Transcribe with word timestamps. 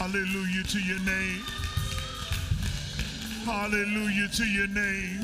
Hallelujah 0.00 0.62
to 0.62 0.78
your 0.80 0.98
name. 1.00 1.42
Hallelujah 3.44 4.28
to 4.28 4.44
your 4.46 4.66
name. 4.68 5.20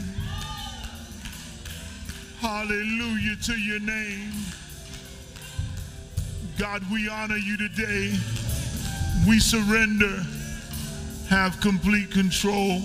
Hallelujah 2.41 3.37
to 3.45 3.59
your 3.59 3.81
name. 3.81 4.33
God, 6.59 6.83
we 6.93 7.09
honor 7.09 7.39
you 7.39 7.57
today. 7.57 8.13
We 9.27 9.39
surrender, 9.39 10.23
have 11.31 11.59
complete 11.63 12.11
control. 12.11 12.83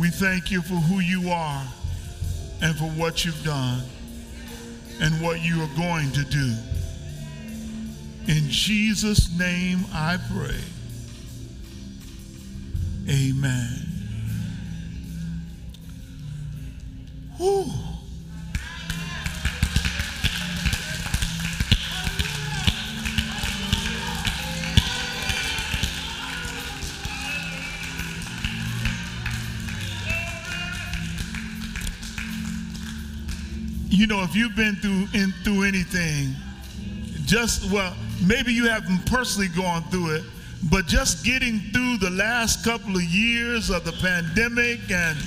We 0.00 0.08
thank 0.08 0.50
you 0.50 0.62
for 0.62 0.76
who 0.76 1.00
you 1.00 1.28
are 1.28 1.62
and 2.62 2.74
for 2.74 2.88
what 2.98 3.26
you've 3.26 3.44
done 3.44 3.82
and 4.98 5.22
what 5.22 5.42
you 5.42 5.60
are 5.60 5.76
going 5.76 6.10
to 6.12 6.24
do. 6.24 6.71
In 8.28 8.48
Jesus' 8.48 9.36
name 9.36 9.84
I 9.92 10.16
pray. 10.32 10.60
Amen. 13.08 13.92
Whew. 17.36 17.64
You 33.88 34.06
know, 34.06 34.22
if 34.22 34.34
you've 34.34 34.56
been 34.56 34.76
through 34.76 35.06
in, 35.12 35.32
through 35.44 35.64
anything, 35.64 36.34
just 37.26 37.70
well, 37.70 37.94
maybe 38.26 38.52
you 38.52 38.68
haven't 38.68 39.04
personally 39.06 39.48
gone 39.48 39.82
through 39.84 40.16
it, 40.16 40.24
but 40.70 40.86
just 40.86 41.24
getting 41.24 41.58
through 41.72 41.98
the 41.98 42.10
last 42.10 42.64
couple 42.64 42.96
of 42.96 43.02
years 43.02 43.70
of 43.70 43.84
the 43.84 43.92
pandemic 43.92 44.80
and 44.90 45.18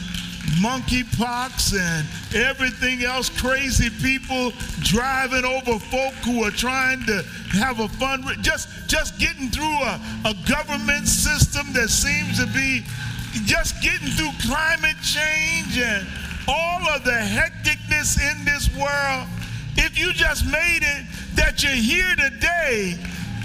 monkeypox 0.61 1.73
and 1.77 2.07
everything 2.35 3.03
else, 3.03 3.29
crazy 3.29 3.89
people 4.01 4.51
driving 4.81 5.43
over 5.43 5.79
folk 5.79 6.13
who 6.23 6.43
are 6.43 6.51
trying 6.51 7.03
to 7.05 7.23
have 7.51 7.79
a 7.79 7.87
fun, 7.87 8.23
just 8.41 8.69
just 8.87 9.19
getting 9.19 9.49
through 9.49 9.63
a, 9.63 9.99
a 10.25 10.33
government 10.47 11.07
system 11.07 11.65
that 11.73 11.89
seems 11.89 12.39
to 12.39 12.47
be 12.53 12.83
just 13.45 13.81
getting 13.81 14.07
through 14.09 14.31
climate 14.47 14.95
change 15.01 15.77
and 15.77 16.07
all 16.47 16.87
of 16.89 17.03
the 17.03 17.11
hecticness 17.11 18.19
in 18.21 18.45
this 18.45 18.69
world. 18.77 19.27
If 19.77 19.99
you 19.99 20.13
just 20.13 20.45
made 20.45 20.83
it 20.83 21.05
that 21.35 21.63
you're 21.63 21.71
here 21.71 22.15
today, 22.15 22.97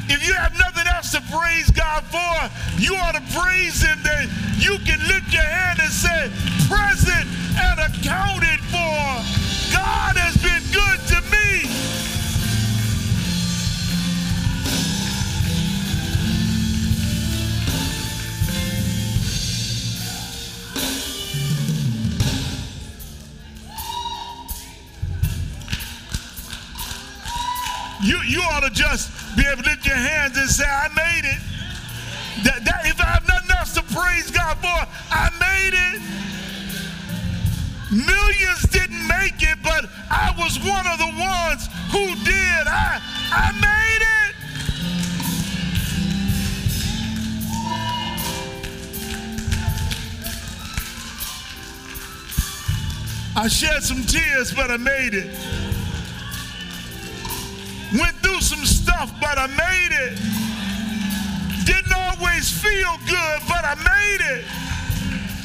if 0.09 0.27
you 0.27 0.35
have 0.35 0.57
nothing 0.59 0.87
else 0.87 1.13
to 1.13 1.23
praise 1.31 1.71
God 1.71 2.03
for, 2.11 2.51
you 2.81 2.97
ought 2.97 3.15
to 3.15 3.23
praise 3.39 3.83
Him 3.83 3.99
that 4.03 4.27
you 4.59 4.79
can 4.83 4.99
lift 5.07 5.33
your 5.33 5.43
hand 5.43 5.79
and 5.79 5.93
say, 5.93 6.31
present 6.67 7.27
and 7.55 7.79
accounted 7.79 8.61
for. 8.71 9.23
God 9.73 10.17
has 10.17 10.37
been 10.43 10.63
good 10.73 10.99
to 11.15 11.30
me. 11.30 11.30
You, 28.03 28.19
you 28.23 28.41
ought 28.41 28.63
to 28.63 28.71
just 28.71 29.11
be 29.37 29.45
able 29.47 29.63
to 29.63 29.69
lift 29.69 29.85
your 29.87 29.97
hands 29.97 30.37
and 30.39 30.49
say, 30.49 30.65
I 30.65 30.89
made 30.89 31.29
it. 31.29 31.41
That, 32.45 32.65
that, 32.65 32.87
if 32.87 32.99
I 32.99 33.05
have 33.05 33.29
nothing 33.29 33.51
else 33.59 33.75
to 33.75 33.83
praise 33.83 34.31
God 34.31 34.57
for, 34.57 34.87
I 35.13 35.29
made 35.39 35.75
it. 35.77 36.01
Millions 37.93 38.63
didn't 38.71 39.07
make 39.07 39.43
it, 39.43 39.59
but 39.63 39.85
I 40.09 40.33
was 40.39 40.59
one 40.61 40.87
of 40.87 40.97
the 40.97 41.13
ones 41.21 41.69
who 41.93 42.15
did. 42.25 42.67
I, 42.67 43.01
I 43.33 43.53
made 43.61 44.01
it. 44.01 44.35
I 53.37 53.49
shed 53.49 53.83
some 53.83 54.05
tears, 54.05 54.55
but 54.55 54.71
I 54.71 54.79
made 54.79 55.13
it. 55.13 55.70
Some 59.07 59.17
but 59.21 59.39
I 59.39 59.47
made 59.47 59.93
it. 59.93 60.19
Didn't 61.65 61.93
always 61.93 62.51
feel 62.51 62.99
good, 63.07 63.39
but 63.49 63.65
I 63.65 63.75
made 63.77 64.23
it. 64.37 64.45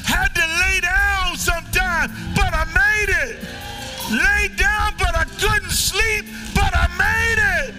Had 0.04 0.30
to 0.36 0.46
lay 0.64 0.80
down 0.82 1.38
sometime, 1.38 2.12
but 2.36 2.54
I 2.54 2.66
made 2.84 3.12
it. 3.24 3.36
Laid 4.12 4.58
down, 4.58 4.94
but 4.98 5.16
I 5.16 5.26
couldn't 5.40 5.72
sleep, 5.72 6.26
but 6.54 6.72
I 6.76 6.88
made 6.98 7.42
it. 7.64 7.76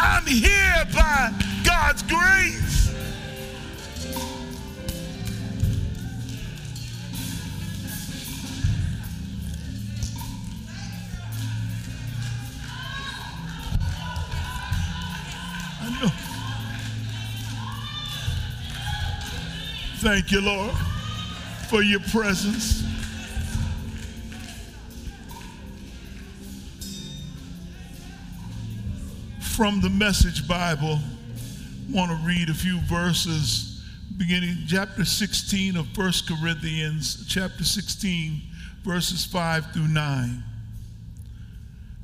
I'm 0.00 0.26
here 0.26 0.84
by 0.94 1.32
God's 1.64 2.02
grace. 2.02 2.75
Thank 20.06 20.30
you, 20.30 20.40
Lord, 20.40 20.70
for 21.68 21.82
your 21.82 21.98
presence. 21.98 22.84
From 29.40 29.80
the 29.80 29.90
Message 29.90 30.46
Bible, 30.46 31.00
I 31.00 31.92
want 31.92 32.12
to 32.12 32.24
read 32.24 32.50
a 32.50 32.54
few 32.54 32.78
verses 32.82 33.84
beginning 34.16 34.58
chapter 34.68 35.04
16 35.04 35.76
of 35.76 35.88
1 35.98 36.12
Corinthians, 36.28 37.26
chapter 37.28 37.64
16, 37.64 38.42
verses 38.84 39.24
5 39.24 39.72
through 39.72 39.88
9. 39.88 40.44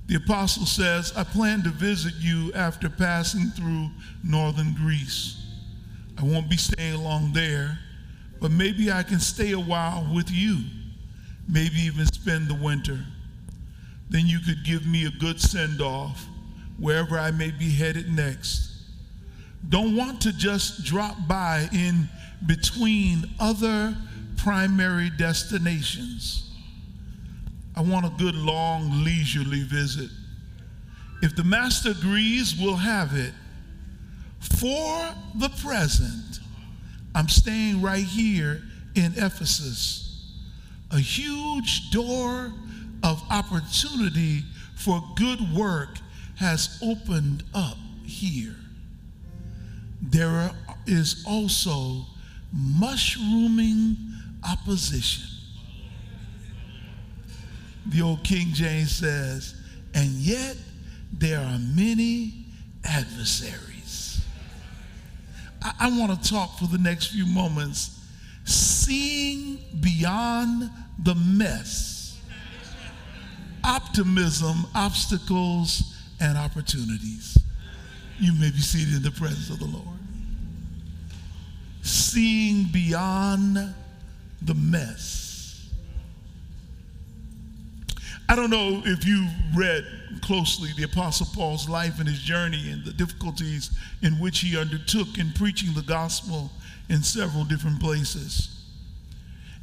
The 0.08 0.16
apostle 0.16 0.66
says, 0.66 1.12
I 1.16 1.22
plan 1.22 1.62
to 1.62 1.70
visit 1.70 2.14
you 2.18 2.52
after 2.54 2.90
passing 2.90 3.50
through 3.50 3.90
northern 4.24 4.74
Greece. 4.74 5.40
I 6.18 6.24
won't 6.24 6.50
be 6.50 6.56
staying 6.56 7.00
long 7.00 7.32
there, 7.32 7.78
but 8.42 8.50
maybe 8.50 8.90
I 8.90 9.04
can 9.04 9.20
stay 9.20 9.52
a 9.52 9.60
while 9.60 10.04
with 10.12 10.28
you, 10.28 10.58
maybe 11.48 11.76
even 11.76 12.06
spend 12.06 12.48
the 12.48 12.54
winter. 12.54 12.98
Then 14.10 14.26
you 14.26 14.40
could 14.40 14.64
give 14.64 14.84
me 14.84 15.06
a 15.06 15.10
good 15.10 15.40
send 15.40 15.80
off 15.80 16.26
wherever 16.76 17.16
I 17.16 17.30
may 17.30 17.52
be 17.52 17.70
headed 17.70 18.12
next. 18.12 18.68
Don't 19.68 19.96
want 19.96 20.20
to 20.22 20.32
just 20.32 20.84
drop 20.84 21.16
by 21.28 21.68
in 21.72 22.08
between 22.44 23.30
other 23.38 23.96
primary 24.36 25.08
destinations. 25.10 26.50
I 27.76 27.82
want 27.82 28.06
a 28.06 28.12
good, 28.18 28.34
long, 28.34 29.04
leisurely 29.04 29.62
visit. 29.62 30.10
If 31.22 31.36
the 31.36 31.44
master 31.44 31.92
agrees, 31.92 32.56
we'll 32.60 32.74
have 32.74 33.14
it. 33.14 33.34
For 34.40 35.14
the 35.36 35.48
present, 35.62 36.40
I'm 37.14 37.28
staying 37.28 37.82
right 37.82 38.04
here 38.04 38.62
in 38.94 39.12
Ephesus. 39.16 40.32
A 40.90 40.98
huge 40.98 41.90
door 41.90 42.52
of 43.02 43.22
opportunity 43.30 44.44
for 44.76 45.02
good 45.16 45.40
work 45.54 45.98
has 46.36 46.78
opened 46.82 47.44
up 47.54 47.76
here. 48.04 48.56
There 50.02 50.50
is 50.86 51.24
also 51.26 52.06
mushrooming 52.52 53.96
opposition. 54.48 55.24
The 57.86 58.02
old 58.02 58.24
King 58.24 58.48
James 58.52 58.92
says, 58.92 59.54
and 59.94 60.08
yet 60.10 60.56
there 61.12 61.40
are 61.40 61.58
many 61.58 62.46
adversaries. 62.84 63.71
I, 65.62 65.74
I 65.80 65.98
want 65.98 66.22
to 66.22 66.28
talk 66.30 66.58
for 66.58 66.66
the 66.66 66.78
next 66.78 67.08
few 67.08 67.26
moments, 67.26 68.00
seeing 68.44 69.58
beyond 69.80 70.70
the 70.98 71.14
mess, 71.14 72.20
optimism, 73.64 74.66
obstacles, 74.74 75.96
and 76.20 76.36
opportunities. 76.36 77.38
You 78.18 78.32
may 78.34 78.50
be 78.50 78.58
seated 78.58 78.94
in 78.94 79.02
the 79.02 79.10
presence 79.10 79.50
of 79.50 79.58
the 79.58 79.66
Lord. 79.66 79.98
Seeing 81.82 82.64
beyond 82.72 83.74
the 84.42 84.54
mess. 84.54 85.68
I 88.28 88.36
don't 88.36 88.50
know 88.50 88.82
if 88.84 89.04
you 89.04 89.26
read 89.54 89.84
closely 90.32 90.70
the 90.78 90.84
Apostle 90.84 91.26
Paul's 91.34 91.68
life 91.68 91.98
and 91.98 92.08
his 92.08 92.18
journey 92.18 92.70
and 92.70 92.82
the 92.86 92.92
difficulties 92.94 93.70
in 94.00 94.14
which 94.14 94.38
he 94.38 94.56
undertook 94.56 95.18
in 95.18 95.30
preaching 95.34 95.74
the 95.74 95.82
gospel 95.82 96.50
in 96.88 97.02
several 97.02 97.44
different 97.44 97.78
places. 97.78 98.48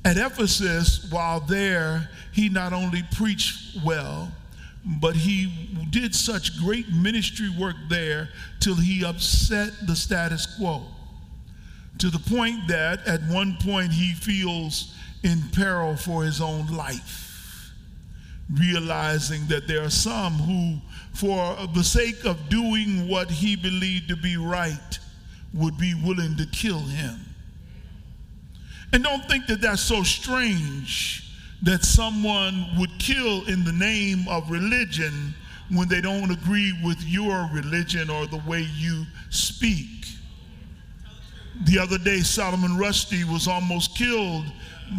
At 0.06 0.18
Ephesus, 0.18 1.08
while 1.10 1.40
there, 1.40 2.08
he 2.34 2.50
not 2.50 2.72
only 2.72 3.02
preached 3.14 3.84
well, 3.84 4.32
but 4.86 5.16
he 5.16 5.52
did 5.90 6.14
such 6.14 6.60
great 6.60 6.88
ministry 6.94 7.50
work 7.50 7.76
there 7.90 8.30
till 8.60 8.76
he 8.76 9.04
upset 9.04 9.72
the 9.88 9.96
status 9.96 10.46
quo 10.56 10.84
to 11.98 12.12
the 12.12 12.20
point 12.20 12.68
that 12.68 13.08
at 13.08 13.24
one 13.24 13.58
point 13.60 13.92
he 13.92 14.14
feels 14.14 14.94
in 15.24 15.42
peril 15.52 15.96
for 15.96 16.24
his 16.24 16.40
own 16.40 16.68
life, 16.68 17.29
realizing 18.54 19.46
that 19.48 19.68
there 19.68 19.84
are 19.84 19.90
some 19.90 20.34
who, 20.34 20.78
for 21.14 21.56
the 21.74 21.84
sake 21.84 22.26
of 22.26 22.50
doing 22.50 23.08
what 23.08 23.30
he 23.30 23.56
believed 23.56 24.10
to 24.10 24.16
be 24.16 24.38
right, 24.38 25.00
would 25.54 25.78
be 25.78 25.94
willing 25.94 26.36
to 26.38 26.46
kill 26.48 26.80
him. 26.80 27.20
And 28.92 29.04
don't 29.04 29.26
think 29.26 29.46
that 29.48 29.62
that's 29.62 29.82
so 29.82 30.04
strange 30.04 31.32
that 31.62 31.84
someone 31.84 32.66
would 32.78 32.92
kill 33.00 33.46
in 33.48 33.64
the 33.64 33.74
name 33.74 34.28
of 34.28 34.50
religion 34.50 35.36
when 35.72 35.88
they 35.88 36.02
don't 36.02 36.32
agree 36.32 36.74
with 36.84 37.02
your 37.04 37.50
religion 37.54 38.10
or 38.10 38.26
the 38.26 38.42
way 38.48 38.68
you 38.78 39.06
speak. 39.30 40.08
The 41.66 41.78
other 41.78 41.98
day, 41.98 42.22
Salman 42.22 42.72
Rushdie 42.72 43.26
was 43.32 43.48
almost 43.48 43.96
killed 43.96 44.46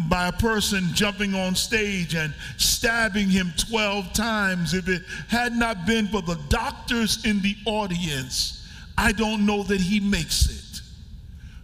by 0.09 0.27
a 0.27 0.31
person 0.31 0.89
jumping 0.93 1.33
on 1.33 1.55
stage 1.55 2.15
and 2.15 2.33
stabbing 2.57 3.29
him 3.29 3.53
12 3.57 4.13
times. 4.13 4.73
If 4.73 4.87
it 4.87 5.03
had 5.27 5.53
not 5.53 5.85
been 5.85 6.07
for 6.07 6.21
the 6.21 6.39
doctors 6.49 7.23
in 7.25 7.41
the 7.41 7.55
audience, 7.65 8.65
I 8.97 9.11
don't 9.11 9.45
know 9.45 9.63
that 9.63 9.81
he 9.81 9.99
makes 9.99 10.49
it. 10.49 10.70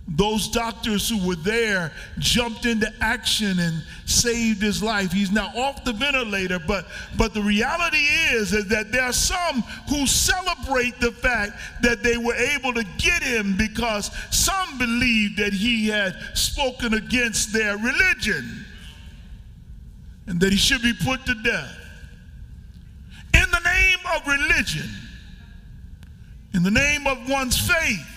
Those 0.09 0.47
doctors 0.47 1.09
who 1.09 1.27
were 1.27 1.35
there 1.35 1.91
jumped 2.17 2.65
into 2.65 2.91
action 3.01 3.59
and 3.59 3.83
saved 4.05 4.61
his 4.61 4.81
life. 4.81 5.11
He's 5.11 5.31
now 5.31 5.51
off 5.53 5.83
the 5.83 5.91
ventilator, 5.91 6.59
but 6.65 6.85
but 7.17 7.33
the 7.33 7.41
reality 7.41 8.05
is, 8.31 8.53
is 8.53 8.67
that 8.69 8.93
there 8.93 9.03
are 9.03 9.11
some 9.11 9.63
who 9.89 10.07
celebrate 10.07 10.97
the 11.01 11.11
fact 11.11 11.53
that 11.81 12.03
they 12.03 12.15
were 12.15 12.35
able 12.35 12.73
to 12.73 12.85
get 12.97 13.21
him 13.21 13.57
because 13.57 14.09
some 14.31 14.77
believed 14.77 15.37
that 15.39 15.51
he 15.51 15.89
had 15.89 16.15
spoken 16.35 16.93
against 16.93 17.51
their 17.51 17.77
religion 17.77 18.65
and 20.27 20.39
that 20.39 20.53
he 20.53 20.57
should 20.57 20.81
be 20.81 20.93
put 21.03 21.25
to 21.25 21.33
death. 21.43 21.75
In 23.33 23.51
the 23.51 23.59
name 23.59 23.99
of 24.15 24.25
religion, 24.25 24.89
in 26.53 26.63
the 26.63 26.71
name 26.71 27.07
of 27.07 27.27
one's 27.27 27.59
faith, 27.59 28.16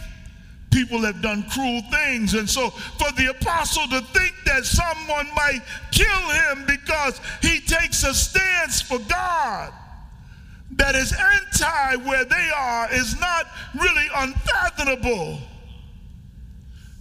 people 0.71 1.00
have 1.00 1.21
done 1.21 1.43
cruel 1.50 1.83
things. 1.91 2.35
And 2.35 2.49
so 2.49 2.71
for 2.71 3.11
the 3.12 3.27
apostle 3.31 3.87
to 3.89 4.00
think 4.00 4.35
that 4.47 4.65
someone 4.65 5.29
might 5.35 5.61
kill 5.91 6.07
him 6.07 6.65
because 6.67 7.21
he 7.43 7.61
takes 7.61 8.05
a 8.05 8.15
stance 8.15 8.81
for 8.81 8.99
God 9.00 9.73
that 10.73 10.95
is 10.95 11.12
anti 11.12 11.97
where 12.09 12.25
they 12.25 12.50
are 12.57 12.93
is 12.93 13.19
not 13.21 13.47
really 13.79 14.07
unfathomable. 14.15 15.39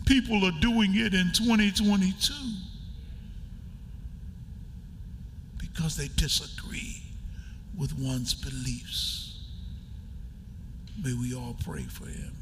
People 0.05 0.43
are 0.43 0.59
doing 0.59 0.95
it 0.95 1.13
in 1.13 1.31
2022 1.33 2.33
because 5.59 5.95
they 5.95 6.07
disagree 6.15 7.01
with 7.77 7.97
one's 7.97 8.33
beliefs. 8.33 9.37
May 11.01 11.13
we 11.13 11.35
all 11.35 11.55
pray 11.63 11.83
for 11.83 12.07
him. 12.07 12.38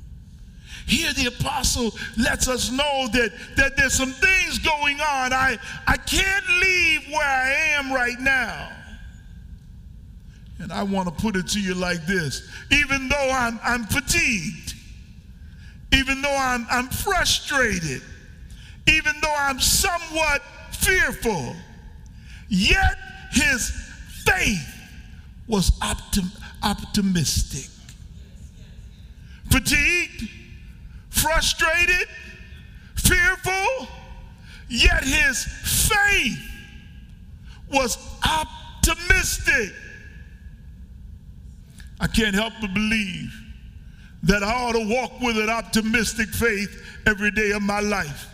Here 0.88 1.12
the 1.13 1.25
apostle 1.25 1.94
lets 2.17 2.48
us 2.48 2.72
know 2.72 3.10
that, 3.12 3.34
that 3.58 3.75
there's 3.75 3.94
some 3.94 4.13
things 4.13 4.58
going 4.60 5.01
on. 5.01 5.34
I, 5.34 5.58
I 5.86 5.98
can't 5.98 6.46
leave 6.62 7.01
where 7.12 7.27
I 7.27 7.75
am 7.77 7.91
right 7.91 8.20
now. 8.20 8.72
And 10.60 10.72
I 10.72 10.84
want 10.84 11.08
to 11.10 11.13
put 11.22 11.36
it 11.36 11.48
to 11.50 11.62
you 11.62 11.75
like 11.75 12.06
this. 12.06 12.50
Even 12.72 13.10
though 13.10 13.29
I'm, 13.32 13.60
I'm 13.63 13.84
fatigued, 13.84 14.75
even 15.94 16.22
though 16.22 16.38
I'm, 16.38 16.65
I'm 16.72 16.88
frustrated, 16.88 18.01
even 18.88 19.13
though 19.22 19.36
I'm 19.38 19.60
somewhat 19.60 20.41
fearful, 20.72 21.53
yet 22.48 22.98
his 23.32 23.72
faith 24.25 24.74
was 25.48 25.72
optim- 25.79 26.39
optimistic. 26.63 27.70
Fatigued, 29.50 30.29
frustrated, 31.18 32.08
fearful, 32.96 33.88
yet 34.70 35.04
his 35.04 35.44
faith 35.44 36.40
was 37.72 37.98
optimistic. 38.24 39.74
I 42.00 42.08
can't 42.08 42.36
help 42.36 42.54
but 42.62 42.74
believe 42.74 43.34
that 44.24 44.44
I 44.44 44.54
ought 44.54 44.74
to 44.74 44.88
walk 44.88 45.20
with 45.22 45.38
an 45.38 45.50
optimistic 45.50 46.30
faith 46.30 46.84
every 47.06 47.32
day 47.32 47.52
of 47.52 47.62
my 47.62 47.80
life. 47.80 48.28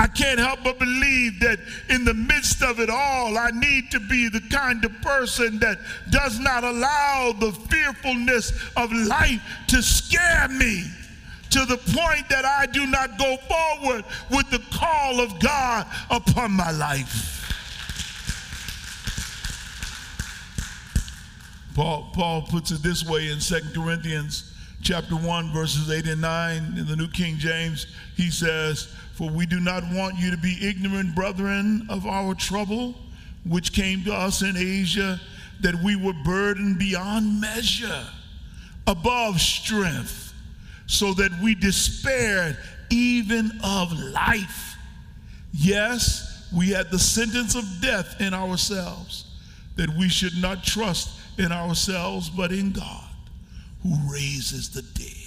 I 0.00 0.06
can't 0.06 0.38
help 0.38 0.60
but 0.62 0.78
believe 0.78 1.40
that 1.40 1.58
in 1.88 2.04
the 2.04 2.14
midst 2.14 2.62
of 2.62 2.78
it 2.78 2.88
all, 2.88 3.36
I 3.36 3.50
need 3.50 3.90
to 3.90 3.98
be 3.98 4.28
the 4.28 4.42
kind 4.48 4.84
of 4.84 4.92
person 5.02 5.58
that 5.58 5.78
does 6.10 6.38
not 6.38 6.62
allow 6.62 7.32
the 7.32 7.50
fearfulness 7.50 8.52
of 8.76 8.92
life 8.92 9.42
to 9.68 9.82
scare 9.82 10.48
me 10.48 10.84
to 11.58 11.64
the 11.64 11.76
point 11.76 12.28
that 12.28 12.44
I 12.44 12.66
do 12.66 12.86
not 12.86 13.18
go 13.18 13.36
forward 13.36 14.04
with 14.30 14.48
the 14.50 14.62
call 14.72 15.20
of 15.20 15.40
God 15.40 15.88
upon 16.08 16.52
my 16.52 16.70
life. 16.70 17.34
Paul, 21.74 22.10
Paul 22.12 22.42
puts 22.42 22.70
it 22.70 22.82
this 22.82 23.04
way 23.04 23.30
in 23.30 23.40
2 23.40 23.72
Corinthians 23.74 24.54
chapter 24.82 25.16
1, 25.16 25.52
verses 25.52 25.90
8 25.90 26.06
and 26.06 26.20
9 26.20 26.74
in 26.78 26.86
the 26.86 26.94
New 26.94 27.08
King 27.08 27.38
James. 27.38 27.88
He 28.16 28.30
says, 28.30 28.94
For 29.14 29.28
we 29.28 29.44
do 29.44 29.58
not 29.58 29.82
want 29.92 30.16
you 30.16 30.30
to 30.30 30.36
be 30.36 30.58
ignorant, 30.60 31.16
brethren, 31.16 31.86
of 31.88 32.06
our 32.06 32.36
trouble, 32.36 32.94
which 33.44 33.72
came 33.72 34.04
to 34.04 34.12
us 34.12 34.42
in 34.42 34.56
Asia, 34.56 35.20
that 35.60 35.74
we 35.82 35.96
were 35.96 36.14
burdened 36.24 36.78
beyond 36.78 37.40
measure, 37.40 38.06
above 38.86 39.40
strength, 39.40 40.27
so 40.88 41.14
that 41.14 41.30
we 41.40 41.54
despaired 41.54 42.58
even 42.90 43.52
of 43.62 43.92
life. 43.92 44.74
Yes, 45.52 46.48
we 46.54 46.70
had 46.70 46.90
the 46.90 46.98
sentence 46.98 47.54
of 47.54 47.64
death 47.80 48.20
in 48.20 48.34
ourselves, 48.34 49.26
that 49.76 49.90
we 49.96 50.08
should 50.08 50.36
not 50.40 50.64
trust 50.64 51.10
in 51.38 51.52
ourselves, 51.52 52.30
but 52.30 52.50
in 52.50 52.72
God 52.72 53.04
who 53.82 53.94
raises 54.12 54.70
the 54.70 54.82
dead. 54.82 55.17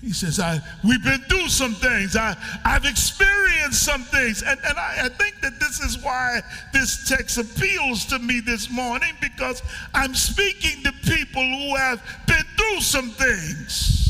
He 0.00 0.12
says, 0.12 0.38
I, 0.38 0.60
we've 0.84 1.02
been 1.02 1.22
through 1.22 1.48
some 1.48 1.74
things. 1.74 2.16
I, 2.16 2.36
I've 2.64 2.84
experienced 2.84 3.82
some 3.82 4.02
things. 4.02 4.42
And, 4.42 4.60
and 4.64 4.78
I, 4.78 5.06
I 5.06 5.08
think 5.08 5.40
that 5.40 5.58
this 5.58 5.80
is 5.80 5.98
why 6.02 6.42
this 6.72 7.08
text 7.08 7.38
appeals 7.38 8.04
to 8.06 8.18
me 8.18 8.40
this 8.40 8.70
morning 8.70 9.14
because 9.20 9.62
I'm 9.94 10.14
speaking 10.14 10.82
to 10.84 10.92
people 11.10 11.42
who 11.42 11.76
have 11.76 12.02
been 12.26 12.44
through 12.56 12.80
some 12.82 13.10
things. 13.10 14.05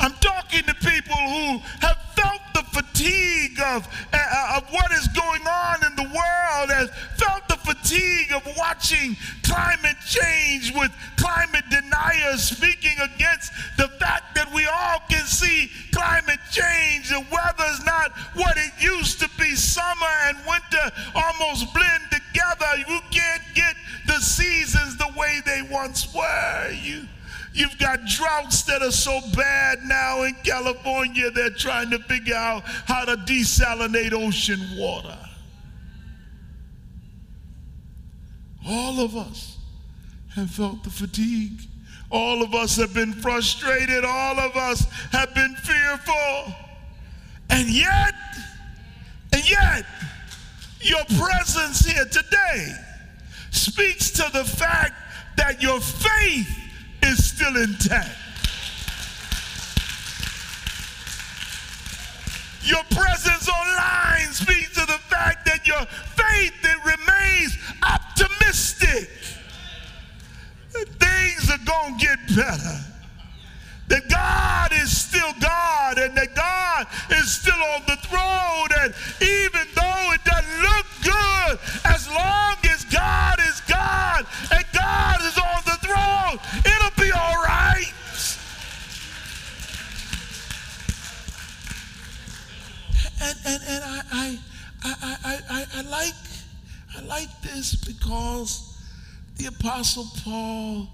I'm 0.00 0.14
talking 0.14 0.62
to 0.62 0.74
people 0.74 1.14
who 1.14 1.58
have 1.80 1.98
felt 2.16 2.40
the 2.54 2.62
fatigue 2.72 3.60
of, 3.60 3.86
uh, 4.12 4.56
of 4.56 4.68
what 4.70 4.90
is 4.92 5.06
going 5.08 5.46
on 5.46 5.84
in 5.84 5.94
the 5.94 6.04
world, 6.04 6.70
has 6.70 6.90
felt 7.16 7.46
the 7.48 7.56
fatigue 7.56 8.32
of 8.32 8.42
watching 8.56 9.14
climate 9.42 9.96
change 10.06 10.72
with 10.74 10.90
climate 11.16 11.64
deniers 11.70 12.42
speaking 12.42 12.96
against 13.00 13.52
the 13.76 13.88
fact 14.00 14.34
that 14.34 14.50
we 14.54 14.66
all 14.66 15.00
can 15.10 15.26
see 15.26 15.70
climate 15.92 16.40
change. 16.50 17.10
The 17.10 17.24
weather's 17.30 17.84
not 17.84 18.12
what 18.34 18.56
it 18.56 18.72
used 18.80 19.20
to 19.20 19.28
be. 19.38 19.54
Summer 19.54 20.14
and 20.24 20.38
winter 20.48 20.90
almost 21.14 21.74
blend 21.74 22.04
together. 22.10 22.88
You 22.88 23.00
can't 23.10 23.42
get 23.54 23.76
the 24.06 24.18
seasons 24.20 24.96
the 24.96 25.12
way 25.16 25.40
they 25.44 25.62
once 25.70 26.14
were. 26.14 26.72
You 26.72 27.06
You've 27.52 27.78
got 27.78 28.04
droughts 28.06 28.62
that 28.64 28.82
are 28.82 28.92
so 28.92 29.20
bad 29.34 29.80
now 29.84 30.22
in 30.22 30.34
California, 30.44 31.30
they're 31.30 31.50
trying 31.50 31.90
to 31.90 31.98
figure 32.00 32.34
out 32.34 32.62
how 32.64 33.04
to 33.04 33.16
desalinate 33.16 34.12
ocean 34.12 34.60
water. 34.76 35.18
All 38.66 39.00
of 39.00 39.16
us 39.16 39.58
have 40.34 40.50
felt 40.50 40.84
the 40.84 40.90
fatigue. 40.90 41.60
All 42.10 42.42
of 42.42 42.54
us 42.54 42.76
have 42.76 42.94
been 42.94 43.12
frustrated. 43.14 44.04
All 44.04 44.38
of 44.38 44.56
us 44.56 44.84
have 45.10 45.34
been 45.34 45.54
fearful. 45.56 46.54
And 47.48 47.68
yet, 47.68 48.14
and 49.32 49.48
yet, 49.48 49.84
your 50.80 51.04
presence 51.18 51.84
here 51.84 52.04
today 52.04 52.74
speaks 53.50 54.10
to 54.12 54.30
the 54.32 54.44
fact 54.44 54.94
that 55.36 55.62
your 55.62 55.80
faith 55.80 56.59
is 57.02 57.24
still 57.24 57.56
intact. 57.56 58.16
Your 62.62 62.84
presence 62.90 63.48
online 63.48 64.32
speaks 64.32 64.74
to 64.74 64.86
the 64.86 64.98
fact 65.08 65.46
that 65.46 65.66
your 65.66 65.84
faith 66.14 66.54
it 66.62 66.78
remains 66.84 67.58
optimistic. 67.82 69.10
Things 70.70 71.50
are 71.50 71.64
going 71.64 71.98
to 71.98 72.06
get 72.06 72.18
better. 72.28 72.80
That 73.88 74.08
God 74.08 74.72
is 74.72 74.96
still 74.96 75.32
God 75.40 75.98
and 75.98 76.16
that 76.16 76.34
God 76.34 76.86
is 77.10 77.32
still 77.32 77.60
on 77.74 77.82
the 77.86 77.96
throne. 77.96 78.68
And 78.80 78.94
even 79.20 79.66
And, 93.50 93.62
and, 93.66 93.84
I, 93.84 94.02
I, 94.12 94.38
I, 94.84 95.38
I, 95.50 95.66
I 95.74 95.82
like 95.90 96.14
I 96.96 97.02
like 97.02 97.42
this 97.42 97.74
because 97.74 98.80
the 99.38 99.46
Apostle 99.46 100.06
Paul 100.22 100.86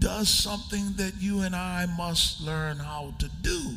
does 0.00 0.28
something 0.28 0.94
that 0.96 1.12
you 1.20 1.42
and 1.42 1.54
I 1.54 1.86
must 1.96 2.40
learn 2.40 2.78
how 2.78 3.14
to 3.20 3.28
do, 3.42 3.76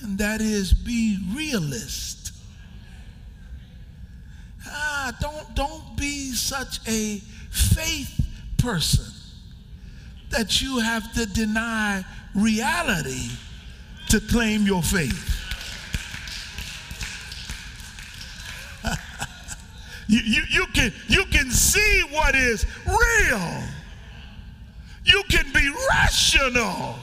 and 0.00 0.18
that 0.18 0.40
is 0.40 0.72
be 0.72 1.18
realist. 1.36 2.32
Ah, 4.66 5.16
don't, 5.20 5.54
don't 5.54 5.96
be 5.96 6.32
such 6.32 6.80
a 6.88 7.18
faith 7.50 8.26
person 8.58 9.04
that 10.30 10.60
you 10.60 10.78
have 10.80 11.12
to 11.12 11.26
deny 11.26 12.04
reality 12.34 13.28
to 14.08 14.18
claim 14.20 14.66
your 14.66 14.82
faith. 14.82 15.43
You, 20.06 20.20
you, 20.20 20.42
you, 20.50 20.66
can, 20.74 20.92
you 21.08 21.24
can 21.26 21.50
see 21.50 22.02
what 22.10 22.34
is 22.34 22.66
real. 22.86 23.62
You 25.04 25.22
can 25.28 25.52
be 25.52 25.70
rational. 25.90 26.96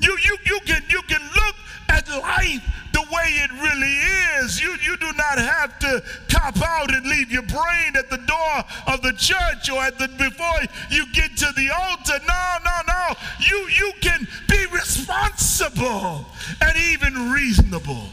You, 0.00 0.16
you, 0.24 0.36
you, 0.46 0.60
can, 0.64 0.82
you 0.88 1.02
can 1.02 1.22
look 1.22 1.54
at 1.88 2.08
life 2.08 2.62
the 2.92 3.00
way 3.00 3.26
it 3.26 3.50
really 3.52 3.94
is. 4.42 4.60
You, 4.60 4.76
you 4.82 4.96
do 4.96 5.12
not 5.16 5.38
have 5.38 5.78
to 5.80 6.02
cop 6.28 6.60
out 6.62 6.94
and 6.94 7.06
leave 7.06 7.30
your 7.30 7.42
brain 7.42 7.96
at 7.96 8.10
the 8.10 8.18
door 8.18 8.64
of 8.86 9.02
the 9.02 9.12
church 9.12 9.70
or 9.70 9.82
at 9.82 9.98
the 9.98 10.08
before 10.08 10.60
you 10.90 11.10
get 11.12 11.36
to 11.38 11.52
the 11.56 11.70
altar. 11.74 12.18
No, 12.26 12.56
no, 12.64 12.80
no. 12.86 13.14
You, 13.40 13.68
you 13.76 13.92
can 14.00 14.26
be 14.48 14.66
responsible 14.72 16.26
and 16.60 16.76
even 16.76 17.30
reasonable. 17.32 18.08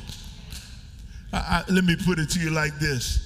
I, 1.31 1.63
I, 1.67 1.71
let 1.71 1.83
me 1.83 1.95
put 1.95 2.19
it 2.19 2.29
to 2.31 2.39
you 2.39 2.49
like 2.49 2.77
this 2.79 3.24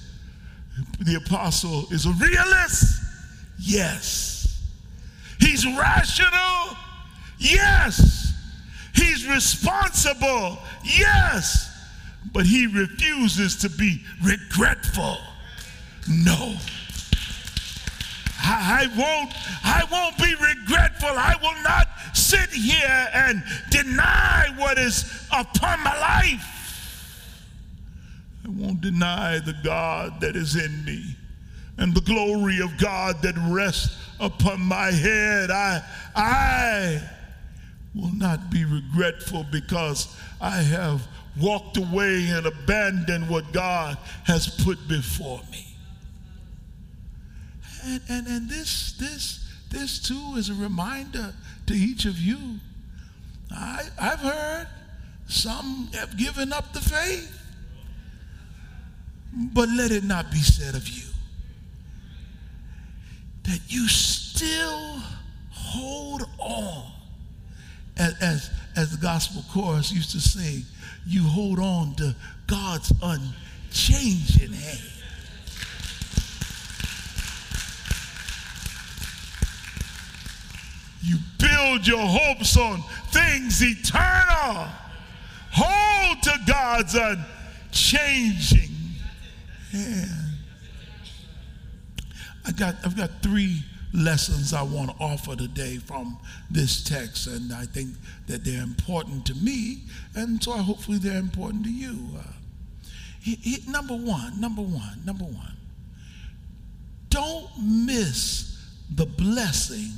the 1.00 1.16
apostle 1.16 1.86
is 1.90 2.06
a 2.06 2.10
realist? 2.10 3.02
Yes. 3.58 4.62
He's 5.38 5.66
rational? 5.66 6.76
Yes. 7.38 8.34
He's 8.94 9.26
responsible? 9.28 10.58
Yes. 10.84 11.66
But 12.32 12.46
he 12.46 12.66
refuses 12.66 13.56
to 13.56 13.70
be 13.70 14.02
regretful. 14.22 15.16
No. 16.08 16.56
I, 18.42 18.88
won't 18.96 19.32
I 19.64 19.84
won't 19.90 20.16
be 20.18 20.34
regretful. 20.34 21.10
I 21.10 21.36
will 21.40 21.62
not 21.62 21.88
sit 22.14 22.50
here 22.50 23.08
and 23.12 23.42
deny 23.70 24.52
what 24.56 24.78
is 24.78 25.26
upon 25.32 25.80
my 25.82 25.98
life. 25.98 26.59
Won't 28.70 28.82
deny 28.82 29.40
the 29.40 29.56
God 29.64 30.20
that 30.20 30.36
is 30.36 30.54
in 30.54 30.84
me 30.84 31.16
and 31.76 31.92
the 31.92 32.00
glory 32.02 32.60
of 32.60 32.78
God 32.78 33.20
that 33.22 33.34
rests 33.48 33.96
upon 34.20 34.60
my 34.60 34.92
head. 34.92 35.50
I, 35.50 35.82
I 36.14 37.02
will 37.96 38.14
not 38.14 38.48
be 38.48 38.64
regretful 38.64 39.46
because 39.50 40.16
I 40.40 40.62
have 40.62 41.04
walked 41.40 41.78
away 41.78 42.28
and 42.28 42.46
abandoned 42.46 43.28
what 43.28 43.52
God 43.52 43.98
has 44.22 44.46
put 44.62 44.78
before 44.86 45.40
me. 45.50 45.66
And, 47.84 48.00
and, 48.08 48.26
and 48.28 48.48
this, 48.48 48.92
this, 48.92 49.52
this 49.68 49.98
too 49.98 50.36
is 50.36 50.48
a 50.48 50.54
reminder 50.54 51.34
to 51.66 51.74
each 51.74 52.04
of 52.04 52.20
you. 52.20 52.38
I, 53.50 53.82
I've 54.00 54.20
heard 54.20 54.68
some 55.26 55.88
have 55.94 56.16
given 56.16 56.52
up 56.52 56.72
the 56.72 56.80
faith. 56.80 57.38
But 59.32 59.68
let 59.68 59.90
it 59.90 60.04
not 60.04 60.30
be 60.30 60.38
said 60.38 60.74
of 60.74 60.88
you 60.88 61.04
that 63.44 63.60
you 63.68 63.88
still 63.88 65.00
hold 65.50 66.22
on. 66.38 66.92
As, 67.96 68.14
as, 68.22 68.50
as 68.76 68.90
the 68.92 69.02
gospel 69.02 69.44
chorus 69.50 69.92
used 69.92 70.12
to 70.12 70.20
sing, 70.20 70.64
you 71.06 71.22
hold 71.22 71.58
on 71.58 71.94
to 71.96 72.14
God's 72.46 72.92
unchanging 73.02 74.52
hand. 74.52 74.80
You 81.02 81.16
build 81.38 81.86
your 81.86 82.06
hopes 82.06 82.56
on 82.56 82.82
things 83.10 83.30
things 83.30 83.62
eternal. 83.62 84.68
Hold 85.52 86.22
to 86.22 86.38
God's 86.46 86.94
unchanging 86.94 88.69
I 92.46 92.52
got, 92.56 92.76
I've 92.84 92.96
got 92.96 93.10
three 93.22 93.62
lessons 93.92 94.52
I 94.52 94.62
want 94.62 94.90
to 94.90 94.96
offer 95.02 95.36
today 95.36 95.76
from 95.78 96.18
this 96.50 96.82
text, 96.82 97.26
and 97.26 97.52
I 97.52 97.64
think 97.64 97.90
that 98.26 98.44
they're 98.44 98.62
important 98.62 99.26
to 99.26 99.34
me, 99.34 99.82
and 100.14 100.42
so 100.42 100.52
hopefully 100.52 100.98
they're 100.98 101.18
important 101.18 101.64
to 101.64 101.70
you. 101.70 101.98
Uh, 102.18 102.22
he, 103.20 103.34
he, 103.36 103.70
number 103.70 103.94
one, 103.94 104.40
number 104.40 104.62
one, 104.62 105.02
number 105.04 105.24
one. 105.24 105.56
Don't 107.10 107.50
miss 107.60 108.58
the 108.94 109.06
blessing 109.06 109.90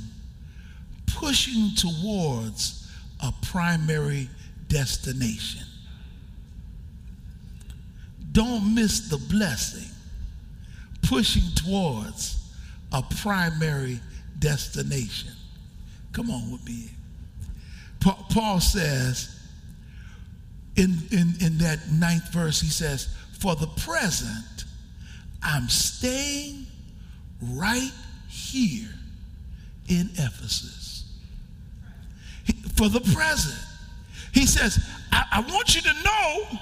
pushing 1.05 1.75
towards 1.75 2.91
a 3.21 3.31
primary 3.43 4.29
destination. 4.67 5.65
Don't 8.33 8.75
miss 8.75 9.09
the 9.09 9.17
blessing 9.17 9.89
pushing 11.03 11.43
towards 11.55 12.39
a 12.91 13.01
primary 13.21 13.99
destination. 14.39 15.31
Come 16.11 16.29
on 16.29 16.51
with 16.51 16.65
me. 16.65 16.89
Paul 17.99 18.59
says 18.59 19.39
in, 20.75 20.97
in, 21.11 21.33
in 21.39 21.57
that 21.59 21.79
ninth 21.91 22.31
verse, 22.33 22.59
he 22.59 22.69
says, 22.69 23.15
For 23.39 23.55
the 23.55 23.67
present, 23.67 24.65
I'm 25.41 25.69
staying 25.69 26.65
right 27.41 27.91
here 28.27 28.89
in 29.87 30.09
Ephesus. 30.13 31.05
For 32.75 32.89
the 32.89 33.01
present, 33.13 33.59
he 34.33 34.45
says, 34.45 34.83
I, 35.11 35.25
I 35.31 35.39
want 35.41 35.75
you 35.75 35.81
to 35.81 35.93
know 36.03 36.59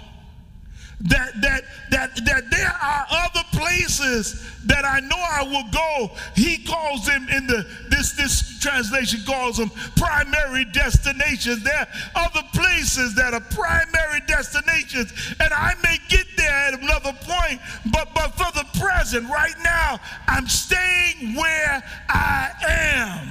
that 1.04 1.42
that 1.42 1.64
that 1.90 2.26
that 2.26 2.50
there 2.52 2.78
are 2.82 3.06
other 3.10 3.44
places 3.52 4.48
that 4.66 4.86
I 4.86 5.00
know 5.00 5.18
I 5.18 5.44
will 5.44 5.72
go. 5.72 6.16
He 6.36 6.64
calls 6.64 7.06
them 7.06 7.28
in 7.30 7.48
the 7.48 7.66
this 7.90 8.14
this 8.14 8.60
translation 8.60 9.22
calls 9.26 9.58
them 9.58 9.72
primary 9.96 10.66
destinations. 10.66 11.64
There 11.64 11.76
are 11.76 11.88
other 12.16 12.44
places 12.54 13.16
that 13.16 13.34
are 13.34 13.42
primary 13.42 14.22
destinations, 14.28 15.12
and 15.40 15.52
I 15.54 15.74
may 15.84 15.98
get 16.10 16.26
there 16.38 16.52
at 16.52 16.80
another 16.80 17.14
point, 17.22 17.60
but 17.92 18.14
but 18.14 18.36
for 18.36 18.52
the 18.54 18.66
present, 18.80 19.30
right 19.30 19.56
now, 19.64 20.00
I'm 20.28 20.48
staying 20.48 21.36
where 21.36 21.84
I 22.10 22.52
am. 22.68 23.28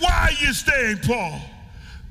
Why 0.00 0.30
are 0.30 0.44
you 0.44 0.52
staying, 0.52 0.98
Paul? 0.98 1.40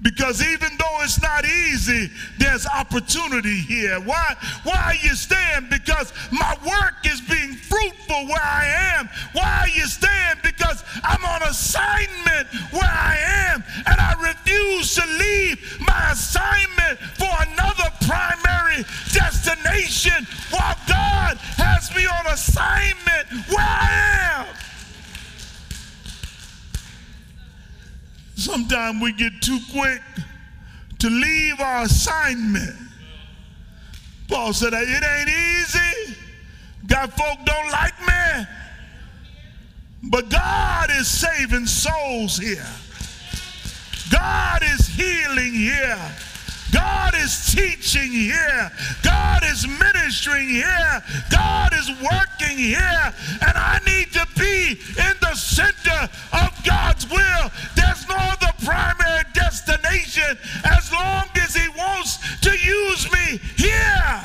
Because 0.02 0.42
even 0.42 0.70
though 0.78 0.98
it's 1.02 1.22
not 1.22 1.46
easy, 1.46 2.10
there's 2.40 2.66
opportunity 2.66 3.58
here. 3.58 4.00
Why, 4.00 4.36
why 4.64 4.76
are 4.76 5.08
you 5.08 5.14
staying? 5.16 5.68
Because 5.70 6.12
my 6.32 6.58
work 6.66 6.96
is 7.06 7.22
being 7.22 7.54
fruitful 7.54 8.26
where 8.26 8.42
I 8.44 8.96
am. 8.98 9.10
Why 9.34 9.60
are 9.62 9.68
you 9.68 9.86
staying? 9.86 10.38
Because 10.44 10.84
I'm 11.04 11.24
on 11.24 11.44
assignment 11.44 12.48
where 12.72 12.84
I 12.84 13.18
am, 13.52 13.64
and 13.86 14.00
I 14.00 14.14
refuse 14.22 14.96
to 14.96 15.06
leave 15.06 15.80
my 15.86 16.12
assignment 16.12 16.98
for 17.18 17.30
another 17.52 17.92
primary 18.08 18.84
destination 19.14 20.26
while 20.50 20.76
God 20.88 21.38
has 21.58 21.94
me 21.96 22.08
on 22.08 22.26
assignment 22.28 23.28
where 23.50 23.60
I 23.60 24.48
am. 24.48 24.71
Sometimes 28.42 29.00
we 29.04 29.14
get 29.14 29.40
too 29.40 29.60
quick 29.72 30.02
to 30.98 31.10
leave 31.12 31.60
our 31.60 31.84
assignment. 31.84 32.76
Paul 34.28 34.52
said, 34.52 34.74
It 34.74 35.04
ain't 35.04 35.30
easy. 35.30 36.16
God 36.88 37.14
folk 37.14 37.38
don't 37.46 37.72
like 37.72 37.94
me. 38.02 38.48
But 40.10 40.30
God 40.32 40.90
is 40.90 41.08
saving 41.08 41.68
souls 41.68 42.40
here. 42.40 42.66
God 44.10 44.64
is 44.64 44.88
healing 44.88 45.54
here. 45.54 46.12
God 46.74 47.14
is 47.14 47.54
teaching 47.54 48.12
here. 48.12 48.72
God 49.04 49.44
is 49.44 49.68
ministering 49.68 50.50
here. 50.50 51.04
God 51.30 51.74
is 51.76 51.90
working 51.90 52.58
here. 52.58 53.14
And 53.46 53.56
I 53.56 53.80
need 53.86 54.12
to 54.14 54.26
be 54.36 54.80
in 54.98 55.14
the 55.22 55.36
center 55.36 56.10
of 56.34 56.64
God's 56.66 57.08
will. 57.08 57.52
Primary 58.64 59.24
destination 59.34 60.38
as 60.64 60.92
long 60.92 61.26
as 61.36 61.56
He 61.56 61.68
wants 61.70 62.18
to 62.42 62.52
use 62.52 63.12
me 63.12 63.40
here. 63.58 64.22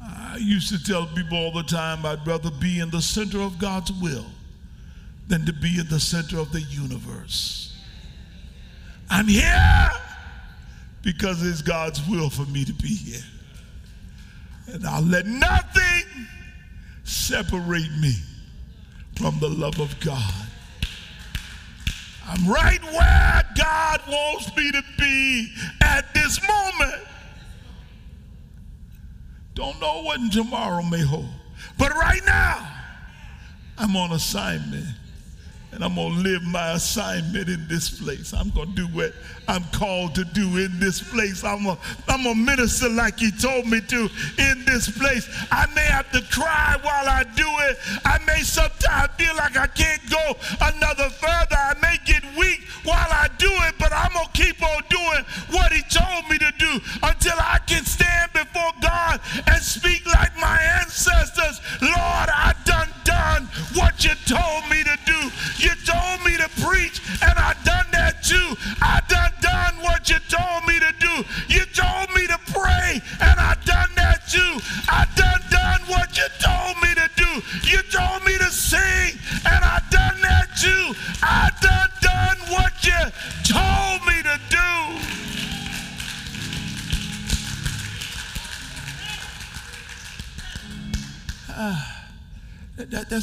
I 0.00 0.36
used 0.38 0.68
to 0.70 0.82
tell 0.82 1.06
people 1.06 1.36
all 1.36 1.52
the 1.52 1.62
time 1.62 2.06
I'd 2.06 2.26
rather 2.26 2.50
be 2.50 2.80
in 2.80 2.90
the 2.90 3.02
center 3.02 3.40
of 3.40 3.58
God's 3.58 3.92
will 3.92 4.26
than 5.28 5.44
to 5.46 5.52
be 5.52 5.78
in 5.78 5.88
the 5.88 6.00
center 6.00 6.38
of 6.38 6.52
the 6.52 6.62
universe. 6.62 7.76
I'm 9.10 9.28
here 9.28 9.90
because 11.02 11.46
it's 11.46 11.60
God's 11.60 12.00
will 12.08 12.30
for 12.30 12.46
me 12.46 12.64
to 12.64 12.72
be 12.72 12.94
here. 12.94 13.22
And 14.68 14.86
I'll 14.86 15.02
let 15.02 15.26
nothing 15.26 16.04
separate 17.04 17.90
me 18.00 18.14
from 19.16 19.38
the 19.40 19.48
love 19.48 19.78
of 19.80 19.98
God. 20.00 20.32
I'm 22.26 22.48
right 22.48 22.82
where 22.82 23.42
God 23.56 24.00
wants 24.08 24.56
me 24.56 24.70
to 24.72 24.82
be 24.98 25.52
at 25.82 26.12
this 26.14 26.40
moment. 26.46 27.02
Don't 29.54 29.78
know 29.80 30.02
what 30.02 30.32
tomorrow 30.32 30.82
may 30.82 31.02
hold. 31.02 31.28
But 31.78 31.92
right 31.94 32.24
now, 32.24 32.68
I'm 33.76 33.96
on 33.96 34.12
assignment 34.12 34.86
and 35.72 35.82
I'm 35.82 35.94
going 35.94 36.12
to 36.12 36.18
live 36.20 36.42
my 36.42 36.72
assignment 36.72 37.48
in 37.48 37.66
this 37.66 37.88
place. 37.88 38.34
I'm 38.34 38.50
going 38.50 38.68
to 38.68 38.74
do 38.74 38.86
what 38.88 39.12
I'm 39.48 39.64
called 39.72 40.14
to 40.16 40.24
do 40.24 40.58
in 40.58 40.78
this 40.78 41.02
place. 41.02 41.42
I'm 41.44 41.64
going 41.64 41.78
I'm 42.08 42.24
to 42.24 42.34
minister 42.34 42.90
like 42.90 43.18
he 43.18 43.30
told 43.30 43.66
me 43.66 43.80
to 43.80 44.08
in 44.38 44.64
this 44.66 44.90
place. 44.98 45.28
I 45.50 45.66
may 45.74 45.84
have 45.86 46.10
to 46.12 46.20
cry 46.30 46.76
while 46.82 47.08
I 47.08 47.24
do 47.34 47.46
it. 47.46 47.78
I 48.04 48.18
may 48.26 48.42
sometimes 48.42 49.12
feel 49.16 49.34
like 49.36 49.56
I 49.56 49.66
can't 49.66 50.02
go 50.10 50.36
another 50.60 51.08
further. 51.08 51.56
I 51.56 51.74
may 51.80 51.96
get 52.04 52.22
weak 52.36 52.60
while 52.84 53.10
I 53.10 53.28
do 53.38 53.50
it, 53.50 53.74
but 53.78 53.92
I'm 53.92 54.12
going 54.12 54.26
to 54.26 54.32
keep 54.32 54.62
on 54.62 54.82
doing 54.90 55.24
what 55.50 55.72
he 55.72 55.82
told 55.88 56.28
me 56.28 56.38
to 56.38 56.52
do 56.58 56.80
until 57.02 57.38
I 57.38 57.58
can 57.66 57.84
stand 57.84 58.32
before 58.32 58.72
God 58.82 59.20
and 59.46 59.62
speak 59.62 60.04
like 60.06 60.36
my 60.36 60.60
ancestors. 60.80 61.60
Lord, 61.80 62.28
I 62.28 62.54
done 62.64 62.88
done 63.04 63.46
what 63.74 64.04
you 64.04 64.14
told 64.26 64.68
me 64.70 64.71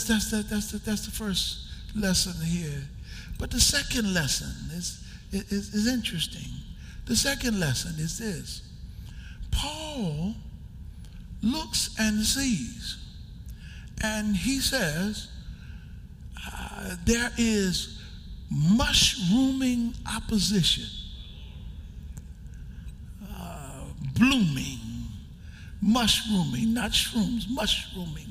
that's, 0.10 0.32
that, 0.32 0.50
that's, 0.50 0.72
the, 0.72 0.80
that's 0.80 1.06
the 1.06 1.12
first 1.12 1.68
lesson 1.96 2.34
here. 2.46 2.84
But 3.38 3.52
the 3.52 3.60
second 3.60 4.14
lesson 4.14 4.76
is, 4.76 5.04
is, 5.32 5.74
is 5.74 5.88
interesting. 5.88 6.50
The 7.06 7.16
second 7.16 7.60
lesson 7.60 7.94
is 7.98 8.18
this 8.18 8.64
Paul 9.52 10.34
looks 11.42 11.96
and 12.00 12.24
sees, 12.26 12.98
and 14.04 14.36
he 14.36 14.60
says, 14.60 15.30
uh, 16.46 16.96
There 17.06 17.30
is 17.38 18.02
mushrooming 18.50 19.94
opposition, 20.16 20.90
uh, 23.32 23.84
blooming, 24.16 24.80
mushrooming, 25.82 26.74
not 26.74 26.92
shrooms, 26.92 27.46
mushrooming 27.48 28.30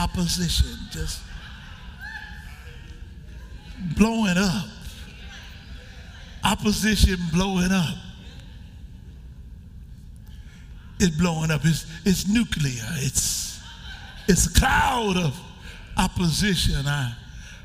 opposition, 0.00 0.76
just 0.90 1.20
blowing 3.96 4.36
up. 4.36 4.66
Opposition 6.42 7.16
blowing 7.32 7.70
up. 7.70 7.96
It's 10.98 11.16
blowing 11.16 11.50
up. 11.50 11.60
It's, 11.64 11.86
it's 12.04 12.28
nuclear. 12.28 12.84
It's, 12.96 13.60
it's 14.26 14.46
a 14.46 14.58
cloud 14.58 15.16
of 15.16 15.38
opposition. 15.96 16.86
I, 16.86 17.14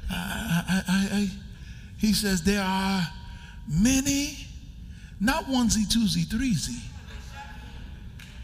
I, 0.09 0.83
I, 0.87 1.07
I, 1.11 1.29
he 1.97 2.13
says 2.13 2.41
there 2.43 2.61
are 2.61 3.01
many, 3.67 4.37
not 5.19 5.45
onesie, 5.45 5.85
twosie, 5.85 6.25
threesie. 6.25 6.81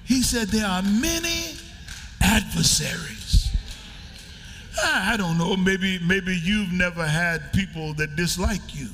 He 0.06 0.22
said 0.24 0.48
there 0.48 0.66
are 0.66 0.82
many 0.82 1.56
adversaries. 2.22 3.21
I, 4.80 5.16
don't 5.18 5.38
know. 5.38 5.56
Maybe 5.58 6.00
maybe 6.00 6.36
you've 6.36 6.72
never 6.72 7.06
had 7.06 7.52
people 7.54 7.94
that 7.96 8.16
dislike 8.16 8.74
you. 8.74 8.88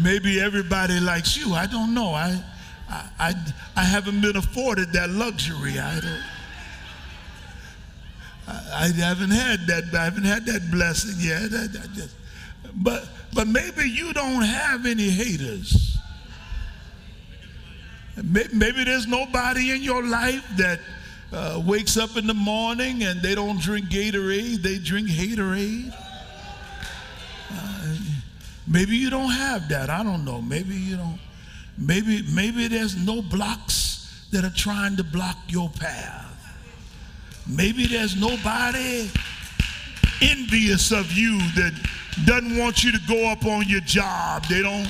Maybe 0.00 0.40
everybody 0.40 0.98
likes 1.00 1.36
you. 1.36 1.54
I 1.54 1.66
don't 1.66 1.94
know. 1.94 2.08
I, 2.14 2.42
I, 2.88 3.08
I, 3.18 3.34
I 3.76 3.84
haven't 3.84 4.20
been 4.20 4.36
afforded 4.36 4.92
that 4.92 5.10
luxury. 5.10 5.78
I 5.78 6.00
don't. 6.00 6.22
I, 8.46 8.84
I 8.84 8.88
haven't 8.88 9.30
had 9.30 9.66
that. 9.66 9.94
I 9.94 10.04
haven't 10.04 10.24
had 10.24 10.46
that 10.46 10.70
blessing 10.70 11.14
yet. 11.18 11.52
I, 11.52 11.64
I 11.64 11.86
just, 11.94 12.14
but 12.74 13.08
but 13.34 13.46
maybe 13.46 13.88
you 13.88 14.12
don't 14.12 14.42
have 14.42 14.86
any 14.86 15.08
haters. 15.08 15.98
Maybe, 18.22 18.54
maybe 18.54 18.84
there's 18.84 19.06
nobody 19.06 19.72
in 19.72 19.82
your 19.82 20.04
life 20.04 20.44
that 20.56 20.78
uh, 21.34 21.60
wakes 21.66 21.96
up 21.96 22.16
in 22.16 22.26
the 22.26 22.34
morning 22.34 23.02
and 23.02 23.20
they 23.20 23.34
don't 23.34 23.60
drink 23.60 23.86
Gatorade, 23.86 24.62
they 24.62 24.78
drink 24.78 25.08
Haterade. 25.08 25.92
Uh, 27.52 27.96
maybe 28.68 28.96
you 28.96 29.10
don't 29.10 29.30
have 29.30 29.68
that. 29.68 29.90
I 29.90 30.02
don't 30.04 30.24
know. 30.24 30.40
Maybe 30.40 30.74
you 30.74 30.96
don't. 30.96 31.18
Maybe 31.76 32.22
maybe 32.32 32.68
there's 32.68 32.96
no 32.96 33.20
blocks 33.20 34.28
that 34.30 34.44
are 34.44 34.54
trying 34.54 34.96
to 34.96 35.04
block 35.04 35.36
your 35.48 35.68
path. 35.70 36.30
Maybe 37.48 37.86
there's 37.86 38.18
nobody 38.18 39.10
envious 40.22 40.92
of 40.92 41.10
you 41.12 41.38
that 41.56 41.72
doesn't 42.24 42.56
want 42.56 42.84
you 42.84 42.92
to 42.92 43.00
go 43.08 43.28
up 43.28 43.44
on 43.44 43.68
your 43.68 43.80
job. 43.80 44.44
They 44.48 44.62
don't 44.62 44.88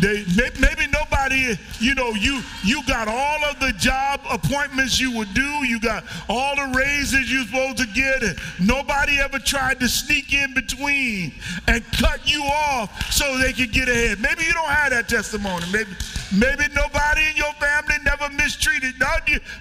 they, 0.00 0.24
maybe 0.60 0.86
nobody, 0.92 1.56
you 1.78 1.94
know, 1.94 2.10
you 2.10 2.42
you 2.64 2.82
got 2.86 3.08
all 3.08 3.44
of 3.44 3.58
the 3.60 3.72
job 3.78 4.20
appointments 4.30 5.00
you 5.00 5.16
would 5.16 5.32
do. 5.34 5.66
You 5.66 5.80
got 5.80 6.04
all 6.28 6.56
the 6.56 6.72
raises 6.76 7.32
you're 7.32 7.44
supposed 7.44 7.78
to 7.78 7.86
get, 7.86 8.22
and 8.22 8.38
nobody 8.60 9.18
ever 9.18 9.38
tried 9.38 9.80
to 9.80 9.88
sneak 9.88 10.32
in 10.32 10.54
between 10.54 11.32
and 11.66 11.84
cut 11.92 12.30
you 12.30 12.42
off 12.42 13.12
so 13.12 13.38
they 13.38 13.52
could 13.52 13.72
get 13.72 13.88
ahead. 13.88 14.20
Maybe 14.20 14.44
you 14.44 14.52
don't 14.52 14.68
have 14.68 14.90
that 14.90 15.08
testimony. 15.08 15.64
Maybe 15.72 15.90
maybe 16.36 16.64
nobody 16.74 17.22
in 17.30 17.36
your 17.36 17.52
family 17.54 17.96
never 18.04 18.28
mistreated. 18.34 18.94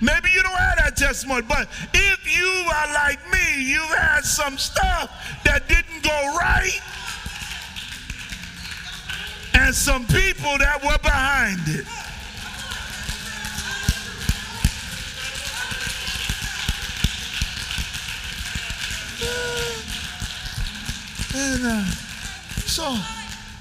Maybe 0.01 0.29
you 0.33 0.43
don't 0.43 0.57
have 0.57 0.77
that 0.77 0.95
testimony. 0.95 1.43
But 1.47 1.69
if 1.93 2.37
you 2.37 2.47
are 2.47 2.93
like 2.93 3.19
me, 3.31 3.63
you've 3.63 3.95
had 3.97 4.23
some 4.23 4.57
stuff 4.57 5.09
that 5.43 5.67
didn't 5.67 6.03
go 6.03 6.37
right 6.37 6.79
and 9.55 9.73
some 9.73 10.05
people 10.07 10.57
that 10.57 10.83
were 10.83 10.97
behind 10.99 11.61
it. 11.67 11.85
And 21.37 21.65
uh, 21.65 21.85
so 22.65 22.83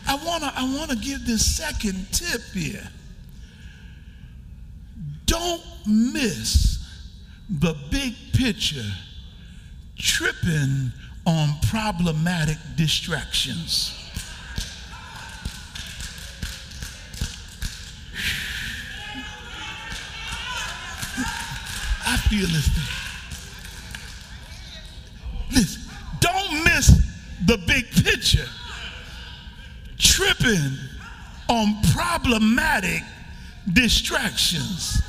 I 0.06 0.16
wanna 0.24 0.52
I 0.54 0.64
wanna 0.76 0.96
give 0.96 1.26
this 1.26 1.44
second 1.56 2.06
tip 2.12 2.42
here. 2.52 2.88
Don't 5.26 5.62
miss 5.86 6.86
the 7.48 7.76
big 7.90 8.14
picture 8.32 8.90
tripping 9.96 10.92
on 11.26 11.48
problematic 11.68 12.58
distractions. 12.76 14.03
I 22.14 22.16
feel 22.16 22.46
this 22.46 22.68
thing. 22.68 22.84
Listen, 25.50 25.82
don't 26.20 26.62
miss 26.62 26.86
the 27.44 27.58
big 27.66 27.90
picture. 27.90 28.46
Tripping 29.98 30.78
on 31.48 31.82
problematic 31.92 33.02
distractions. 33.72 35.02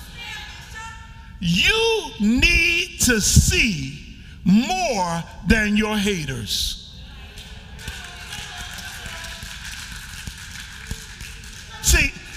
You 1.39 2.09
need 2.19 3.01
to 3.01 3.21
see 3.21 4.17
more 4.43 5.23
than 5.45 5.77
your 5.77 5.97
haters. 5.97 6.84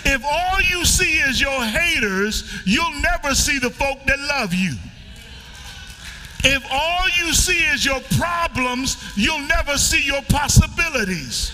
If 0.08 0.24
all 0.24 0.60
you 0.62 0.84
see 0.84 1.18
is 1.18 1.40
your 1.40 1.62
haters, 1.64 2.62
you'll 2.64 3.00
never 3.00 3.34
see 3.34 3.58
the 3.58 3.70
folk 3.70 3.98
that 4.06 4.18
love 4.18 4.54
you. 4.54 4.74
If 6.44 6.64
all 6.70 7.06
you 7.18 7.32
see 7.34 7.58
is 7.74 7.84
your 7.84 8.00
problems, 8.16 8.96
you'll 9.16 9.46
never 9.46 9.76
see 9.76 10.02
your 10.04 10.22
possibilities. 10.22 11.52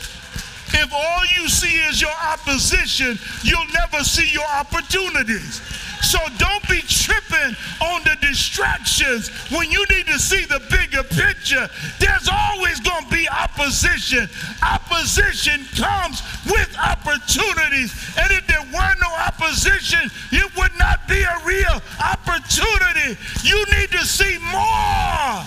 If 0.75 0.93
all 0.93 1.23
you 1.39 1.49
see 1.49 1.77
is 1.89 2.01
your 2.01 2.15
opposition, 2.33 3.19
you'll 3.43 3.73
never 3.73 4.05
see 4.05 4.31
your 4.33 4.47
opportunities. 4.47 5.63
So 6.05 6.19
don't 6.37 6.69
be 6.69 6.81
tripping 6.83 7.57
on 7.81 8.03
the 8.05 8.17
distractions 8.21 9.31
when 9.51 9.71
you 9.71 9.85
need 9.91 10.07
to 10.07 10.19
see 10.19 10.45
the 10.45 10.61
bigger 10.71 11.03
picture. 11.03 11.69
There's 11.99 12.29
always 12.31 12.79
going 12.81 13.05
to 13.05 13.11
be 13.11 13.29
opposition. 13.29 14.29
Opposition 14.63 15.65
comes 15.75 16.23
with 16.47 16.77
opportunities. 16.79 17.95
And 18.19 18.31
if 18.33 18.47
there 18.47 18.63
were 18.73 18.95
no 19.01 19.11
opposition, 19.27 20.11
it 20.31 20.57
would 20.57 20.77
not 20.79 21.09
be 21.09 21.23
a 21.23 21.39
real 21.47 21.81
opportunity. 22.05 23.19
You 23.43 23.65
need 23.73 23.91
to 23.93 24.05
see 24.05 24.39
more 24.53 25.43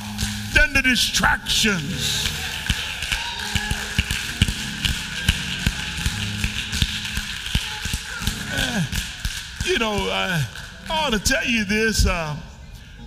than 0.56 0.74
the 0.74 0.82
distractions. 0.84 2.37
you 9.66 9.78
know, 9.80 9.94
I 9.94 10.46
ought 10.90 11.12
to 11.14 11.20
tell 11.20 11.46
you 11.46 11.64
this. 11.66 12.06
Uh, 12.06 12.36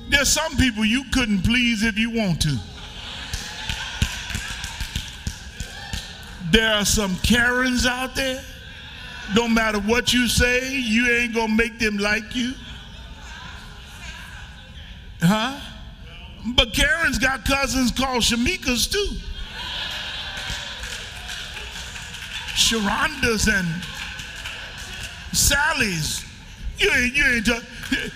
there's 0.09 0.29
some 0.29 0.57
people 0.57 0.85
you 0.85 1.05
couldn't 1.13 1.43
please 1.43 1.83
if 1.83 1.99
you 1.99 2.11
want 2.11 2.43
to. 2.43 2.57
There 6.51 6.73
are 6.73 6.85
some 6.85 7.17
Karens 7.17 7.87
out 7.87 8.15
there. 8.15 8.43
Don't 9.35 9.55
matter 9.55 9.79
what 9.79 10.13
you 10.13 10.27
say, 10.27 10.75
you 10.75 11.09
ain't 11.09 11.35
gonna 11.35 11.55
make 11.55 11.79
them 11.79 11.99
like 11.99 12.35
you. 12.35 12.53
Huh? 15.23 15.61
But 16.57 16.73
Karen's 16.73 17.19
got 17.19 17.45
cousins 17.45 17.93
called 17.93 18.23
Shamikas 18.23 18.91
too. 18.91 19.17
Sharondas 22.55 23.47
and 23.53 23.69
Sally's. 25.33 26.25
You 26.79 26.91
ain't, 26.91 27.15
you 27.15 27.25
ain't, 27.25 27.47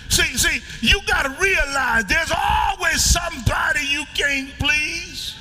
see, 0.08 0.36
see, 0.36 0.60
you 0.80 1.00
got 1.06 1.24
to 1.24 1.42
realize 1.42 2.06
there's 2.06 2.32
always 2.32 3.02
somebody 3.04 3.80
you 3.86 4.04
can't 4.14 4.50
please. 4.58 5.36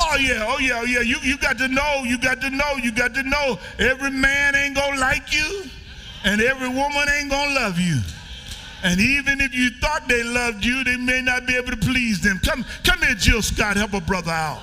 Oh 0.00 0.16
yeah, 0.16 0.44
oh 0.46 0.58
yeah, 0.58 0.80
oh 0.80 0.84
yeah. 0.84 1.00
You, 1.00 1.16
you 1.22 1.36
got 1.38 1.58
to 1.58 1.68
know, 1.68 2.02
you 2.04 2.18
got 2.18 2.40
to 2.42 2.50
know, 2.50 2.76
you 2.76 2.92
got 2.92 3.14
to 3.14 3.22
know 3.22 3.58
every 3.78 4.10
man 4.10 4.54
ain't 4.54 4.76
gonna 4.76 5.00
like 5.00 5.34
you 5.34 5.64
and 6.24 6.40
every 6.40 6.68
woman 6.68 7.08
ain't 7.18 7.30
gonna 7.30 7.54
love 7.54 7.78
you. 7.78 8.00
And 8.84 9.00
even 9.00 9.40
if 9.40 9.54
you 9.54 9.70
thought 9.80 10.08
they 10.08 10.22
loved 10.22 10.64
you, 10.64 10.84
they 10.84 10.96
may 10.96 11.22
not 11.22 11.46
be 11.46 11.56
able 11.56 11.70
to 11.70 11.76
please 11.76 12.20
them. 12.20 12.38
Come, 12.38 12.64
come 12.84 13.00
here, 13.00 13.14
Jill 13.14 13.40
Scott, 13.40 13.76
help 13.76 13.94
a 13.94 14.00
brother 14.00 14.30
out. 14.30 14.62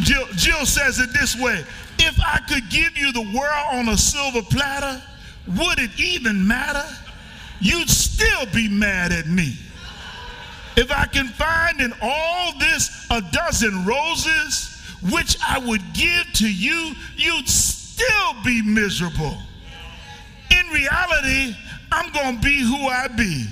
Jill, 0.00 0.26
Jill 0.34 0.66
says 0.66 0.98
it 0.98 1.12
this 1.12 1.38
way 1.38 1.64
if 1.98 2.18
I 2.20 2.40
could 2.48 2.68
give 2.70 2.96
you 2.96 3.12
the 3.12 3.22
world 3.22 3.66
on 3.72 3.88
a 3.88 3.96
silver 3.96 4.42
platter, 4.42 5.02
would 5.46 5.78
it 5.78 5.90
even 5.98 6.46
matter? 6.46 6.84
You'd 7.60 7.88
still 7.88 8.46
be 8.52 8.68
mad 8.68 9.12
at 9.12 9.26
me. 9.26 9.56
If 10.76 10.90
I 10.90 11.06
can 11.06 11.28
find 11.28 11.80
in 11.80 11.92
all 12.02 12.52
this 12.58 13.06
a 13.10 13.22
dozen 13.32 13.86
roses, 13.86 14.82
which 15.10 15.36
I 15.46 15.58
would 15.58 15.82
give 15.92 16.32
to 16.34 16.52
you, 16.52 16.94
you'd 17.16 17.48
still 17.48 18.34
be 18.44 18.60
miserable. 18.62 19.38
In 20.50 20.66
reality, 20.70 21.56
I'm 21.92 22.10
going 22.12 22.36
to 22.36 22.42
be 22.42 22.60
who 22.60 22.88
I 22.88 23.08
be. 23.08 23.46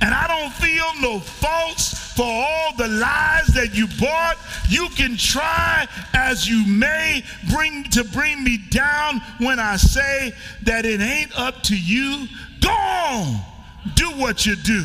And 0.00 0.14
I 0.14 0.26
don't 0.28 0.52
feel 0.52 0.86
no 1.00 1.18
faults 1.18 1.89
for 2.20 2.26
all 2.26 2.74
the 2.76 2.86
lies 2.86 3.46
that 3.46 3.70
you 3.72 3.86
bought. 3.98 4.36
You 4.68 4.90
can 4.90 5.16
try 5.16 5.88
as 6.12 6.46
you 6.46 6.66
may 6.66 7.24
bring 7.50 7.84
to 7.84 8.04
bring 8.04 8.44
me 8.44 8.58
down 8.68 9.22
when 9.38 9.58
I 9.58 9.76
say 9.76 10.34
that 10.64 10.84
it 10.84 11.00
ain't 11.00 11.32
up 11.38 11.62
to 11.62 11.74
you. 11.74 12.26
Go 12.60 12.68
on, 12.68 13.40
do 13.94 14.10
what 14.18 14.44
you 14.44 14.54
do. 14.56 14.84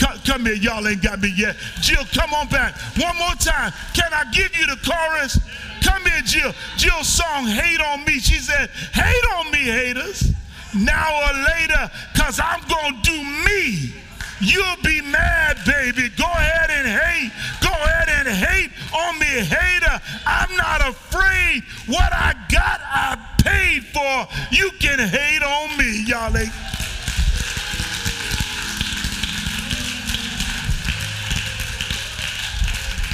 Come, 0.00 0.18
come 0.26 0.46
here, 0.46 0.54
y'all 0.56 0.88
ain't 0.88 1.02
got 1.02 1.20
me 1.20 1.32
yet. 1.36 1.54
Jill, 1.80 2.04
come 2.12 2.34
on 2.34 2.48
back. 2.48 2.74
One 3.00 3.16
more 3.16 3.34
time. 3.38 3.72
Can 3.94 4.12
I 4.12 4.24
give 4.32 4.56
you 4.58 4.66
the 4.66 4.78
chorus? 4.84 5.38
Come 5.82 6.02
here, 6.02 6.22
Jill. 6.24 6.52
Jill's 6.76 7.06
song, 7.06 7.46
Hate 7.46 7.80
on 7.80 8.04
Me. 8.04 8.18
She 8.18 8.40
said, 8.40 8.70
Hate 8.92 9.24
on 9.36 9.52
me, 9.52 9.58
haters. 9.58 10.32
Now 10.74 11.30
or 11.30 11.44
later, 11.44 11.90
because 12.12 12.40
I'm 12.42 12.60
going 12.68 13.02
to 13.02 13.10
do 13.10 13.22
me. 13.46 13.94
You'll 14.40 14.76
be 14.84 15.00
mad, 15.02 15.58
baby. 15.66 16.08
Go 16.16 16.24
ahead 16.24 16.70
and 16.70 16.86
hate. 16.86 17.32
Go 17.60 17.70
ahead 17.70 18.08
and 18.08 18.28
hate 18.28 18.70
on 18.94 19.18
me, 19.18 19.26
hater. 19.26 20.00
I'm 20.26 20.54
not 20.56 20.88
afraid. 20.88 21.64
What 21.86 22.12
I 22.12 22.34
got, 22.48 22.80
I 22.84 23.18
paid 23.38 23.84
for. 23.86 24.28
You 24.54 24.70
can 24.78 24.98
hate 25.00 25.42
on 25.42 25.76
me, 25.76 26.04
y'all. 26.04 26.32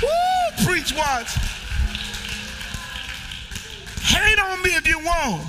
Woo, 0.03 0.67
preach 0.67 0.93
once. 0.95 1.35
Hate 4.03 4.39
on 4.39 4.63
me 4.63 4.71
if 4.77 4.87
you 4.87 4.99
want. 4.99 5.43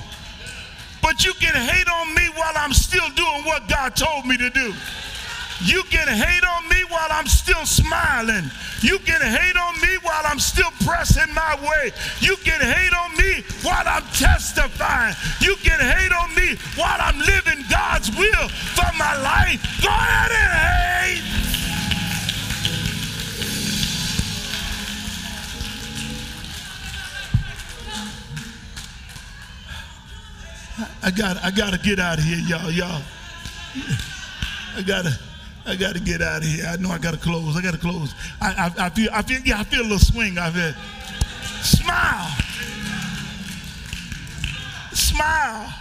But 1.01 1.25
you 1.25 1.33
can 1.33 1.53
hate 1.53 1.88
on 1.89 2.15
me 2.15 2.29
while 2.35 2.53
I'm 2.55 2.73
still 2.73 3.09
doing 3.09 3.43
what 3.43 3.67
God 3.67 3.95
told 3.95 4.25
me 4.25 4.38
to 4.38 4.49
do. 4.49 4.73
You 5.63 5.84
can 5.84 6.08
hate 6.08 6.44
on 6.44 6.68
me 6.70 6.84
while 6.89 7.08
I'm 7.12 7.28
still 7.28 7.65
smiling. 7.65 8.52
You 8.82 9.00
can 9.00 9.22
hate 9.22 9.56
on 9.56 9.80
me 9.82 9.98
while 10.02 10.24
I'm 10.26 10.39
still 10.39 10.72
pressing 10.84 11.34
my 11.34 11.56
way. 11.62 11.91
You 12.20 12.36
can 12.38 12.60
hate 12.60 12.94
on 12.94 13.15
me 13.15 13.44
while 13.63 13.84
I'm 13.86 14.04
testifying. 14.13 15.15
You 15.39 15.56
can 15.58 15.80
hate 15.80 16.12
on 16.12 16.36
me 16.36 16.58
while 16.76 17.00
I'm 17.00 17.18
living 17.20 17.63
God's 17.70 18.10
will 18.18 18.50
for 18.50 18.91
my 18.98 19.15
life. 19.22 19.82
Go 19.82 19.89
ahead 19.89 20.32
and 20.32 20.54
hate. 20.54 20.76
I 31.02 31.12
got 31.12 31.38
I 31.44 31.52
gotta 31.52 31.78
get 31.78 32.00
out 32.00 32.18
of 32.18 32.26
here, 32.26 32.39
y'all, 32.39 32.72
y'all. 32.72 33.02
I 34.76 34.82
gotta 34.82 35.18
I 35.67 35.75
gotta 35.75 35.99
get 35.99 36.21
out 36.21 36.43
of 36.43 36.47
here. 36.47 36.65
I 36.67 36.75
know 36.78 36.91
I 36.91 36.99
gotta 36.99 37.17
close. 37.17 37.58
I 37.58 37.62
gotta 37.62 37.78
close. 37.78 38.13
I, 38.39 38.71
I, 38.78 38.86
I 38.86 38.89
feel 38.89 39.10
I 39.12 39.21
feel 39.23 39.39
yeah, 39.41 39.60
I 39.60 39.63
feel 39.63 39.82
a 39.82 39.84
little 39.84 39.99
swing. 39.99 40.38
I 40.38 40.51
feel 40.51 40.73
smile. 41.63 42.30
Smile. 44.93 45.73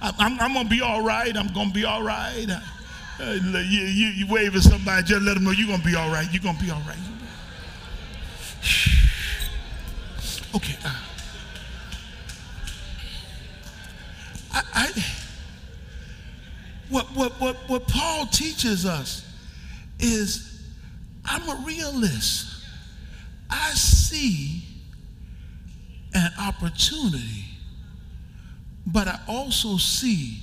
I, 0.00 0.14
I'm, 0.18 0.40
I'm 0.40 0.54
gonna 0.54 0.68
be 0.68 0.80
all 0.80 1.02
right. 1.02 1.36
I'm 1.36 1.52
gonna 1.52 1.72
be 1.72 1.84
all 1.84 2.02
right. 2.02 2.46
Uh, 3.20 3.32
you, 3.32 3.80
you, 3.80 4.06
you 4.08 4.26
wave 4.28 4.54
at 4.54 4.62
somebody, 4.62 5.02
just 5.02 5.22
let 5.22 5.34
them 5.34 5.42
know 5.42 5.50
you're 5.50 5.66
gonna 5.66 5.82
be 5.82 5.96
all 5.96 6.10
right. 6.12 6.28
You're 6.32 6.42
gonna 6.42 6.58
be 6.58 6.70
all 6.70 6.82
right. 6.86 6.96
Okay. 10.54 10.76
Uh, 10.82 10.94
I, 14.50 14.62
I, 14.72 15.04
what, 17.18 17.32
what, 17.40 17.56
what, 17.66 17.88
Paul 17.88 18.26
teaches 18.26 18.86
us 18.86 19.24
is 19.98 20.62
I'm 21.24 21.48
a 21.48 21.64
realist. 21.66 22.64
I 23.50 23.70
see 23.70 24.62
an 26.14 26.30
opportunity, 26.40 27.44
but 28.86 29.08
I 29.08 29.20
also 29.28 29.76
see 29.76 30.40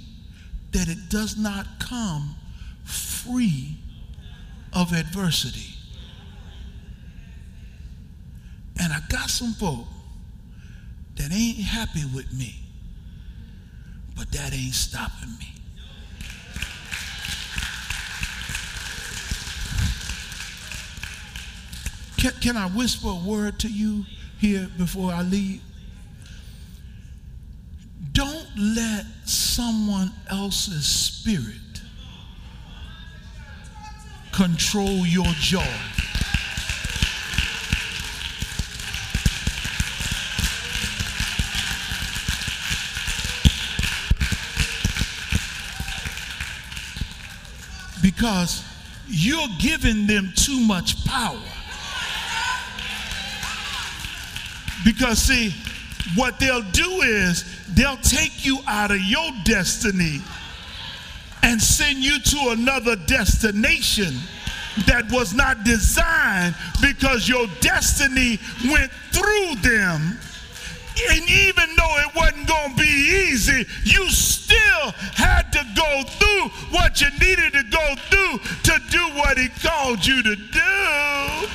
that 0.71 0.87
it 0.87 1.09
does 1.09 1.37
not 1.37 1.65
come 1.79 2.35
free 2.83 3.77
of 4.73 4.91
adversity. 4.91 5.73
And 8.79 8.91
I 8.91 8.99
got 9.09 9.29
some 9.29 9.53
folk 9.53 9.85
that 11.15 11.31
ain't 11.31 11.57
happy 11.59 12.03
with 12.13 12.31
me 12.33 12.65
but 14.15 14.31
that 14.31 14.53
ain't 14.53 14.73
stopping 14.73 15.37
me. 15.39 15.53
Can, 22.25 22.33
can 22.41 22.57
I 22.57 22.67
whisper 22.69 23.09
a 23.09 23.29
word 23.29 23.59
to 23.59 23.67
you 23.67 24.03
here 24.39 24.67
before 24.79 25.11
I 25.11 25.21
leave? 25.21 25.61
Don't 28.13 28.47
let 28.57 29.05
someone 29.25 30.11
else's 30.31 30.87
spirit 30.87 31.83
control 34.31 35.05
your 35.05 35.27
joy. 35.39 35.61
because 48.01 48.63
you're 49.07 49.47
giving 49.59 50.07
them 50.07 50.31
too 50.35 50.59
much 50.59 51.05
power. 51.05 51.54
Because, 54.85 55.19
see, 55.19 55.53
what 56.15 56.39
they'll 56.39 56.61
do 56.61 57.01
is 57.01 57.43
they'll 57.73 57.97
take 57.97 58.45
you 58.45 58.59
out 58.67 58.91
of 58.91 59.01
your 59.01 59.29
destiny 59.43 60.21
and 61.43 61.61
send 61.61 61.97
you 61.99 62.19
to 62.19 62.37
another 62.51 62.95
destination 62.95 64.13
that 64.87 65.09
was 65.11 65.33
not 65.33 65.63
designed 65.63 66.55
because 66.81 67.27
your 67.27 67.47
destiny 67.59 68.39
went 68.69 68.91
through 69.11 69.55
them 69.61 70.19
and 71.11 71.29
even 71.29 71.69
though 71.75 71.97
it 71.97 72.15
wasn't 72.15 72.47
going 72.47 72.71
to 72.71 72.81
be 72.81 73.27
easy, 73.29 73.65
you 73.83 74.09
still 74.09 74.91
had 75.13 75.51
to 75.51 75.63
go 75.75 76.03
through 76.03 76.49
what 76.71 77.01
you 77.01 77.09
needed 77.19 77.53
to 77.53 77.63
go 77.63 77.95
through 78.09 78.39
to 78.63 78.81
do 78.89 79.03
what 79.17 79.37
he 79.37 79.49
called 79.61 80.05
you 80.05 80.23
to 80.23 80.35
do. 80.35 81.47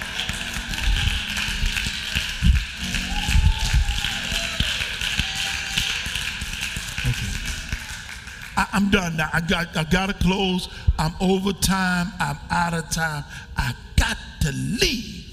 I, 8.72 8.76
am 8.76 8.90
done 8.90 9.16
now. 9.16 9.28
I 9.32 9.40
got 9.40 9.76
I 9.76 9.84
gotta 9.84 10.14
close. 10.14 10.68
I'm 10.98 11.14
over 11.20 11.52
time. 11.52 12.08
I'm 12.18 12.38
out 12.50 12.74
of 12.74 12.90
time. 12.90 13.24
I 13.56 13.72
got 13.96 14.16
to 14.42 14.52
leave. 14.52 15.26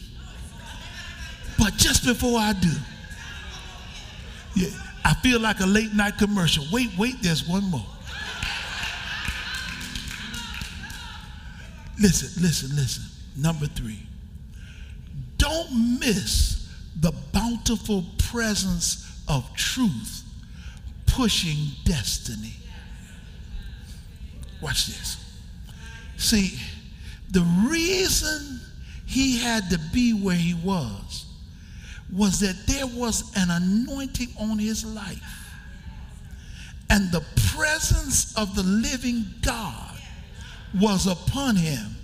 But 1.58 1.76
just 1.78 2.06
before 2.06 2.40
I 2.40 2.54
do, 2.54 2.72
yeah, 4.56 4.70
I 5.04 5.14
feel 5.16 5.40
like 5.40 5.60
a 5.60 5.66
late 5.66 5.94
night 5.94 6.18
commercial. 6.18 6.66
Wait, 6.72 6.90
wait, 6.98 7.16
there's 7.22 7.48
one 7.48 7.64
more. 7.66 7.86
Listen, 12.00 12.44
listen, 12.44 12.76
listen. 12.76 13.04
Number 13.36 13.66
three. 13.66 14.00
Don't 15.38 16.00
miss 16.00 16.70
the 17.00 17.14
bountiful 17.32 18.06
presence 18.18 19.24
of 19.28 19.46
truth 19.56 20.24
pushing 21.06 21.72
destiny. 21.84 22.54
Watch 24.62 24.88
this. 24.88 25.18
See, 26.18 26.60
the 27.30 27.42
reason 27.70 28.60
he 29.06 29.38
had 29.38 29.70
to 29.70 29.80
be 29.94 30.14
where 30.14 30.36
he 30.36 30.54
was 30.54 31.26
was 32.12 32.40
that 32.40 32.56
there 32.68 32.88
was 32.88 33.32
an 33.36 33.50
anointing 33.52 34.30
on 34.40 34.58
his 34.58 34.86
life. 34.86 35.22
And 36.90 37.12
the 37.12 37.24
presence 37.54 38.36
of 38.38 38.56
the 38.56 38.64
living 38.64 39.26
God 39.42 39.98
was 40.80 41.06
upon 41.06 41.56
him. 41.56 41.96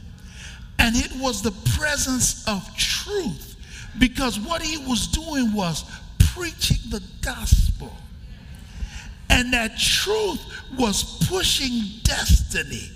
And 0.80 0.96
it 0.96 1.12
was 1.16 1.42
the 1.42 1.54
presence 1.78 2.46
of 2.48 2.62
truth 2.76 3.56
because 4.00 4.40
what 4.40 4.62
he 4.62 4.78
was 4.78 5.08
doing 5.08 5.54
was 5.54 5.86
preaching 6.20 6.78
the 6.90 7.02
gospel. 7.22 7.96
And 9.30 9.54
that 9.54 9.78
truth 9.78 10.42
was 10.78 11.26
pushing 11.28 11.82
destiny. 12.04 12.90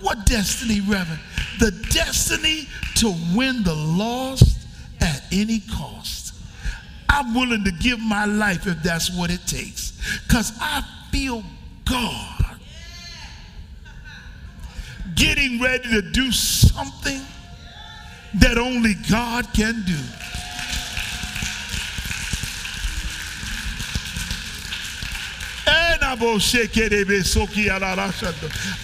What 0.00 0.26
destiny, 0.26 0.80
Reverend? 0.80 1.20
The 1.58 1.70
destiny 1.90 2.68
to 2.96 3.14
win 3.34 3.62
the 3.62 3.74
lost 3.74 4.66
at 5.00 5.22
any 5.30 5.60
cost. 5.60 6.34
I'm 7.08 7.34
willing 7.34 7.64
to 7.64 7.70
give 7.72 8.00
my 8.00 8.24
life 8.24 8.66
if 8.66 8.82
that's 8.82 9.10
what 9.16 9.30
it 9.30 9.46
takes. 9.46 9.92
Because 10.26 10.52
I 10.60 10.82
feel 11.10 11.44
God 11.84 12.42
getting 15.14 15.60
ready 15.60 15.88
to 15.90 16.02
do 16.02 16.32
something 16.32 17.20
that 18.34 18.58
only 18.58 18.94
God 19.10 19.46
can 19.52 19.82
do. 19.86 19.98
And 25.66 26.01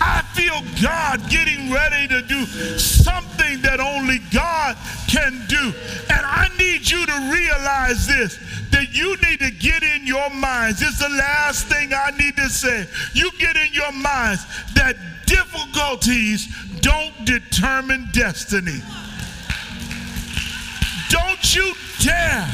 I 0.01 0.23
feel 0.35 0.61
God 0.83 1.29
getting 1.31 1.71
ready 1.71 2.09
to 2.09 2.23
do 2.23 2.45
something 2.79 3.61
that 3.63 3.81
only 3.81 4.19
God 4.33 4.77
can 5.09 5.45
do. 5.49 5.73
And 6.11 6.25
I 6.25 6.49
need 6.59 6.89
you 6.89 7.05
to 7.05 7.31
realize 7.33 8.07
this 8.07 8.39
that 8.71 8.95
you 8.95 9.17
need 9.29 9.41
to 9.41 9.51
get 9.51 9.83
in 9.83 10.07
your 10.07 10.31
minds. 10.31 10.81
This 10.81 10.91
is 10.91 10.99
the 10.99 11.09
last 11.09 11.67
thing 11.67 11.93
I 11.93 12.11
need 12.19 12.37
to 12.37 12.49
say. 12.49 12.87
You 13.15 13.31
get 13.39 13.57
in 13.57 13.73
your 13.73 13.93
minds 13.93 14.45
that 14.75 14.97
difficulties 15.27 16.49
don't 16.81 17.25
determine 17.25 18.09
destiny. 18.13 18.81
Don't 21.09 21.57
you 21.57 21.73
dare 22.01 22.49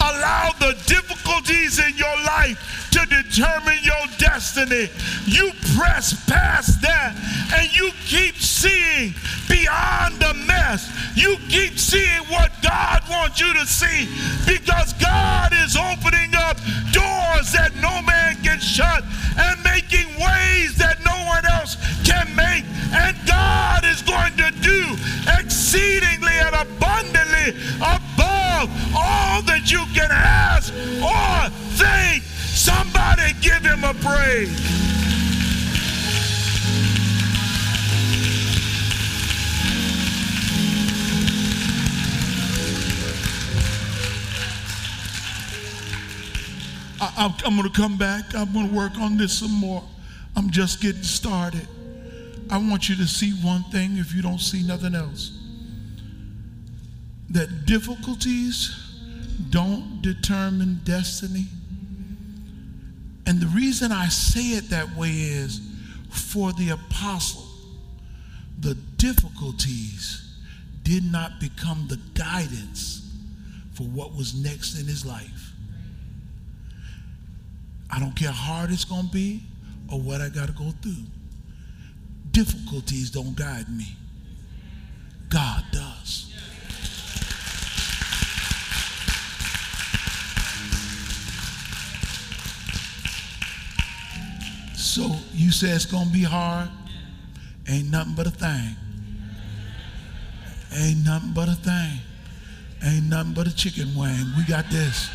allow 0.00 0.50
the 0.58 0.76
difficulties 0.86 1.78
in 1.78 1.96
your 1.96 2.16
life 2.24 2.87
to 2.98 3.22
determine 3.22 3.78
your 3.82 4.04
destiny. 4.18 4.88
You 5.24 5.52
press 5.76 6.14
past 6.26 6.82
that 6.82 7.14
and 7.54 7.74
you 7.74 7.90
keep 8.06 8.36
seeing 8.36 9.14
beyond 9.48 10.18
the 10.18 10.34
mess. 10.46 10.90
You 11.14 11.36
keep 11.48 11.78
seeing 11.78 12.24
what 12.28 12.50
God 12.62 13.02
wants 13.08 13.40
you 13.40 13.52
to 13.54 13.66
see 13.66 14.08
because 14.46 14.92
God 14.94 15.52
is 15.52 15.76
opening 15.76 16.34
up 16.34 16.56
doors 16.90 17.52
that 17.54 17.70
no 17.80 18.02
man 18.02 18.36
can 18.42 18.58
shut 18.58 19.04
and 19.38 19.62
making 19.62 20.08
ways 20.18 20.74
that 20.78 20.98
no 21.04 21.14
one 21.26 21.46
else 21.46 21.76
can 22.02 22.26
make. 22.34 22.64
And 22.90 23.16
God 23.26 23.84
is 23.84 24.02
going 24.02 24.34
to 24.38 24.47
praise. 34.14 34.60
I, 47.00 47.34
am 47.44 47.56
going 47.56 47.62
to 47.62 47.70
come 47.70 47.96
back. 47.96 48.34
I'm 48.34 48.52
going 48.52 48.68
to 48.68 48.74
work 48.74 48.96
on 48.98 49.16
this 49.16 49.38
some 49.38 49.52
more. 49.52 49.82
I'm 50.36 50.50
just 50.50 50.80
getting 50.80 51.02
started. 51.02 51.66
I 52.50 52.58
want 52.58 52.88
you 52.88 52.96
to 52.96 53.06
see 53.06 53.32
one 53.42 53.64
thing 53.64 53.98
if 53.98 54.14
you 54.14 54.22
don't 54.22 54.40
see 54.40 54.62
nothing 54.66 54.94
else 54.94 55.32
that 57.30 57.66
difficulties 57.66 58.74
don't 59.50 60.00
determine 60.00 60.80
destiny. 60.84 61.46
And 63.28 63.42
the 63.42 63.46
reason 63.48 63.92
I 63.92 64.08
say 64.08 64.56
it 64.56 64.70
that 64.70 64.96
way 64.96 65.10
is 65.10 65.60
for 66.08 66.50
the 66.54 66.70
apostle, 66.70 67.44
the 68.58 68.74
difficulties 68.96 70.34
did 70.82 71.04
not 71.04 71.38
become 71.38 71.84
the 71.88 72.00
guidance 72.14 73.06
for 73.74 73.82
what 73.84 74.16
was 74.16 74.34
next 74.34 74.80
in 74.80 74.86
his 74.86 75.04
life. 75.04 75.52
I 77.90 78.00
don't 78.00 78.16
care 78.16 78.30
how 78.30 78.54
hard 78.54 78.70
it's 78.70 78.86
going 78.86 79.08
to 79.08 79.12
be 79.12 79.42
or 79.92 80.00
what 80.00 80.22
I 80.22 80.30
got 80.30 80.46
to 80.46 80.54
go 80.54 80.72
through. 80.80 81.04
Difficulties 82.30 83.10
don't 83.10 83.36
guide 83.36 83.68
me. 83.68 83.94
God 85.28 85.64
does. 85.70 86.27
So 94.98 95.14
you 95.32 95.52
say 95.52 95.68
it's 95.68 95.86
going 95.86 96.08
to 96.08 96.12
be 96.12 96.24
hard? 96.24 96.68
Ain't 97.68 97.88
nothing 97.88 98.14
but 98.16 98.26
a 98.26 98.30
thing. 98.30 98.74
Ain't 100.74 101.04
nothing 101.06 101.30
but 101.32 101.48
a 101.48 101.54
thing. 101.54 102.00
Ain't 102.84 103.08
nothing 103.08 103.32
but 103.32 103.46
a 103.46 103.54
chicken 103.54 103.94
wing. 103.94 104.26
We 104.36 104.42
got 104.42 104.68
this. 104.70 105.08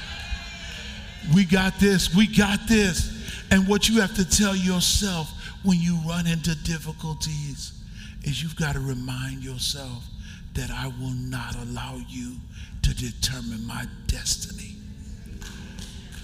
We 1.35 1.43
got 1.43 1.81
this. 1.81 2.15
We 2.15 2.27
got 2.27 2.65
this. 2.65 3.11
And 3.51 3.67
what 3.67 3.89
you 3.89 3.99
have 3.99 4.15
to 4.15 4.23
tell 4.23 4.55
yourself 4.55 5.29
when 5.65 5.81
you 5.81 5.99
run 6.07 6.27
into 6.27 6.55
difficulties 6.63 7.73
is 8.23 8.41
you've 8.41 8.55
got 8.55 8.75
to 8.75 8.79
remind 8.79 9.43
yourself 9.43 10.05
that 10.53 10.71
I 10.71 10.87
will 10.87 11.13
not 11.13 11.57
allow 11.57 11.99
you 12.07 12.37
to 12.83 12.95
determine 12.95 13.67
my 13.67 13.83
destiny. 14.07 14.77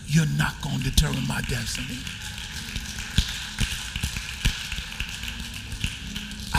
You're 0.07 0.31
not 0.37 0.53
going 0.61 0.77
to 0.77 0.83
determine 0.89 1.27
my 1.27 1.41
destiny. 1.49 1.97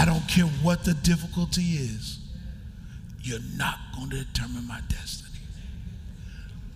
I 0.01 0.07
don't 0.07 0.27
care 0.27 0.47
what 0.63 0.83
the 0.83 0.95
difficulty 0.95 1.61
is, 1.61 2.21
you're 3.21 3.39
not 3.59 3.77
going 3.95 4.09
to 4.09 4.25
determine 4.25 4.67
my 4.67 4.81
destiny. 4.89 5.41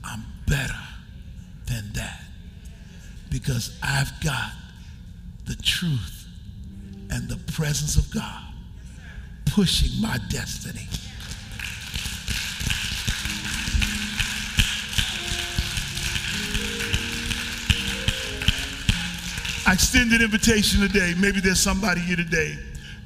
I'm 0.05 0.23
better 0.47 0.79
than 1.67 1.91
that 1.95 2.21
because 3.31 3.79
I've 3.83 4.13
got 4.23 4.53
the 5.47 5.57
truth 5.57 6.27
and 7.09 7.27
the 7.27 7.39
presence 7.55 7.97
of 7.97 8.13
God 8.13 8.43
pushing 9.47 10.03
my 10.03 10.19
destiny. 10.29 10.87
I 19.67 19.73
extend 19.73 20.13
an 20.13 20.21
invitation 20.21 20.83
today. 20.83 21.15
Maybe 21.17 21.41
there's 21.41 21.59
somebody 21.59 22.03
here 22.03 22.17
today 22.17 22.59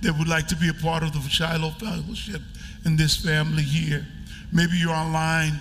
that 0.03 0.17
would 0.19 0.29
like 0.29 0.47
to 0.49 0.57
be 0.57 0.69
a 0.69 0.75
part 0.75 1.03
of 1.03 1.13
the 1.13 1.21
Shiloh 1.29 1.71
Fellowship 1.71 2.43
in 2.85 2.97
this 2.97 3.17
family 3.17 3.63
here. 3.63 4.07
Maybe 4.53 4.77
you're 4.77 4.91
online 4.91 5.53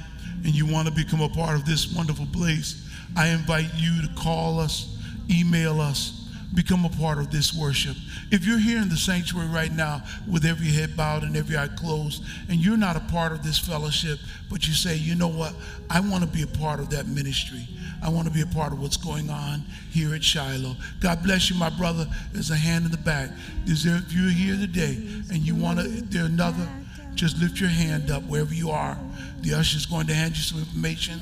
and 0.43 0.53
you 0.53 0.65
want 0.65 0.87
to 0.87 0.93
become 0.93 1.21
a 1.21 1.29
part 1.29 1.55
of 1.55 1.65
this 1.65 1.93
wonderful 1.93 2.27
place. 2.31 2.87
I 3.15 3.29
invite 3.29 3.69
you 3.75 4.01
to 4.01 4.13
call 4.15 4.59
us, 4.59 4.97
email 5.29 5.81
us, 5.81 6.29
become 6.53 6.85
a 6.85 6.89
part 6.89 7.17
of 7.17 7.31
this 7.31 7.53
worship. 7.53 7.95
If 8.31 8.45
you're 8.45 8.59
here 8.59 8.81
in 8.81 8.89
the 8.89 8.97
sanctuary 8.97 9.47
right 9.47 9.71
now 9.71 10.03
with 10.31 10.45
every 10.45 10.67
head 10.67 10.95
bowed 10.95 11.23
and 11.23 11.35
every 11.35 11.57
eye 11.57 11.67
closed, 11.67 12.23
and 12.49 12.59
you're 12.59 12.77
not 12.77 12.95
a 12.95 13.01
part 13.11 13.31
of 13.31 13.43
this 13.43 13.59
fellowship, 13.59 14.19
but 14.49 14.67
you 14.67 14.73
say, 14.73 14.95
you 14.95 15.15
know 15.15 15.27
what, 15.27 15.53
I 15.89 15.99
want 15.99 16.23
to 16.23 16.29
be 16.29 16.43
a 16.43 16.47
part 16.47 16.79
of 16.79 16.89
that 16.91 17.07
ministry. 17.07 17.67
I 18.03 18.09
want 18.09 18.27
to 18.27 18.33
be 18.33 18.41
a 18.41 18.45
part 18.47 18.73
of 18.73 18.81
what's 18.81 18.97
going 18.97 19.29
on 19.29 19.63
here 19.91 20.13
at 20.13 20.23
Shiloh. 20.23 20.75
God 20.99 21.23
bless 21.23 21.49
you, 21.49 21.55
my 21.57 21.69
brother. 21.69 22.07
There's 22.31 22.51
a 22.51 22.55
hand 22.55 22.85
in 22.85 22.91
the 22.91 22.97
back. 22.97 23.29
Is 23.65 23.83
there, 23.83 23.95
if 23.97 24.13
you're 24.13 24.29
here 24.29 24.55
today 24.55 24.95
and 25.31 25.37
you 25.37 25.55
want 25.55 25.79
to, 25.79 25.87
there 25.87 26.25
another, 26.25 26.67
just 27.15 27.37
lift 27.39 27.59
your 27.59 27.69
hand 27.69 28.11
up 28.11 28.23
wherever 28.23 28.53
you 28.53 28.69
are. 28.69 28.97
The 29.41 29.53
usher 29.53 29.77
is 29.77 29.85
going 29.85 30.07
to 30.07 30.13
hand 30.13 30.37
you 30.37 30.43
some 30.43 30.59
information, 30.59 31.19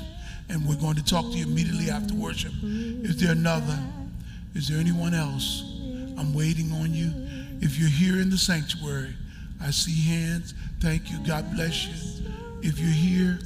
and 0.48 0.66
we're 0.68 0.76
going 0.76 0.96
to 0.96 1.04
talk 1.04 1.24
to 1.24 1.36
you 1.38 1.46
immediately 1.46 1.90
after 1.90 2.14
worship. 2.14 2.52
Is 2.62 3.16
there 3.20 3.32
another? 3.32 3.78
Is 4.54 4.68
there 4.68 4.78
anyone 4.78 5.14
else? 5.14 5.64
I'm 6.18 6.34
waiting 6.34 6.72
on 6.72 6.92
you. 6.92 7.12
If 7.60 7.78
you're 7.78 7.88
here 7.88 8.20
in 8.20 8.30
the 8.30 8.38
sanctuary, 8.38 9.14
I 9.62 9.70
see 9.70 10.08
hands. 10.08 10.54
Thank 10.80 11.10
you. 11.10 11.18
God 11.26 11.50
bless 11.54 11.86
you. 11.86 12.24
If 12.62 12.78
you're 12.78 12.88
here 12.88 13.38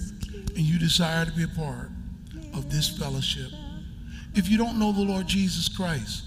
and 0.57 0.59
you 0.59 0.79
desire 0.79 1.25
to 1.25 1.33
be 1.33 1.45
a 1.45 1.49
part, 1.49 1.91
of 2.55 2.71
this 2.71 2.89
fellowship. 2.89 3.51
If 4.35 4.49
you 4.49 4.59
don't 4.59 4.79
know 4.79 4.93
the 4.93 5.03
Lord 5.03 5.27
Jesus 5.27 5.69
Christ, 5.69 6.25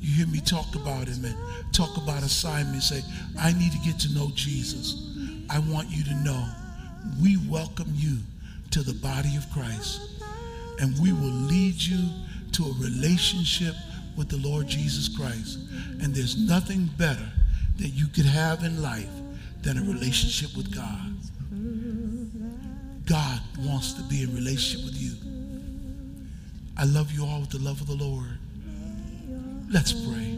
you 0.00 0.14
hear 0.14 0.26
me 0.26 0.40
talk 0.40 0.74
about 0.74 1.08
him 1.08 1.24
and 1.24 1.36
talk 1.72 1.96
about 1.96 2.22
assignment, 2.22 2.82
say, 2.82 3.02
I 3.38 3.52
need 3.52 3.72
to 3.72 3.78
get 3.78 3.98
to 4.00 4.14
know 4.14 4.30
Jesus. 4.34 5.16
I 5.48 5.58
want 5.60 5.88
you 5.90 6.04
to 6.04 6.14
know 6.16 6.48
we 7.22 7.38
welcome 7.48 7.92
you 7.94 8.18
to 8.72 8.82
the 8.82 8.94
body 8.94 9.36
of 9.36 9.50
Christ 9.52 10.00
and 10.80 10.98
we 11.00 11.12
will 11.12 11.36
lead 11.48 11.80
you 11.80 12.08
to 12.52 12.64
a 12.64 12.72
relationship 12.80 13.74
with 14.16 14.28
the 14.28 14.36
Lord 14.38 14.66
Jesus 14.66 15.08
Christ. 15.08 15.58
And 16.02 16.14
there's 16.14 16.36
nothing 16.36 16.88
better 16.98 17.28
that 17.78 17.88
you 17.88 18.06
could 18.06 18.26
have 18.26 18.64
in 18.64 18.82
life 18.82 19.08
than 19.62 19.78
a 19.78 19.82
relationship 19.82 20.56
with 20.56 20.74
God. 20.74 21.12
God 23.06 23.40
wants 23.60 23.92
to 23.94 24.02
be 24.02 24.22
in 24.22 24.34
relationship 24.34 24.84
with 24.84 25.00
you. 25.00 25.25
I 26.78 26.84
love 26.84 27.10
you 27.12 27.24
all 27.24 27.40
with 27.40 27.50
the 27.50 27.58
love 27.58 27.80
of 27.80 27.86
the 27.86 27.94
Lord. 27.94 28.38
Let's 29.70 29.92
pray. 29.92 30.36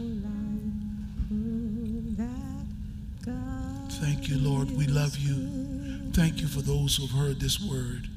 Thank 4.01 4.29
you, 4.29 4.37
Lord. 4.37 4.71
We 4.71 4.87
love 4.87 5.17
you. 5.17 6.11
Thank 6.13 6.41
you 6.41 6.47
for 6.47 6.61
those 6.61 6.95
who 6.95 7.07
have 7.07 7.15
heard 7.15 7.39
this 7.39 7.59
word. 7.61 8.07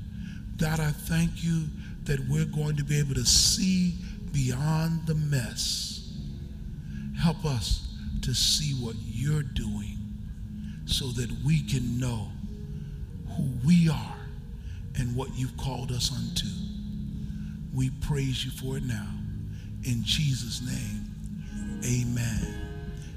God, 0.56 0.78
I 0.78 0.90
thank 0.90 1.42
you 1.42 1.64
that 2.04 2.20
we're 2.28 2.44
going 2.44 2.76
to 2.76 2.84
be 2.84 2.98
able 2.98 3.14
to 3.14 3.26
see 3.26 3.94
beyond 4.32 5.06
the 5.06 5.16
mess. 5.16 6.12
Help 7.18 7.44
us 7.44 7.88
to 8.22 8.34
see 8.34 8.74
what 8.84 8.94
you're 9.04 9.42
doing 9.42 9.98
so 10.86 11.06
that 11.08 11.30
we 11.44 11.62
can 11.62 11.98
know 11.98 12.28
who 13.36 13.48
we 13.66 13.88
are 13.88 14.16
and 14.96 15.16
what 15.16 15.28
you've 15.36 15.56
called 15.56 15.90
us 15.90 16.12
unto. 16.12 16.71
We 17.74 17.90
praise 17.90 18.44
you 18.44 18.50
for 18.50 18.76
it 18.76 18.84
now. 18.84 19.06
in 19.84 20.02
Jesus' 20.04 20.60
name. 20.62 21.06
Amen. 21.84 22.54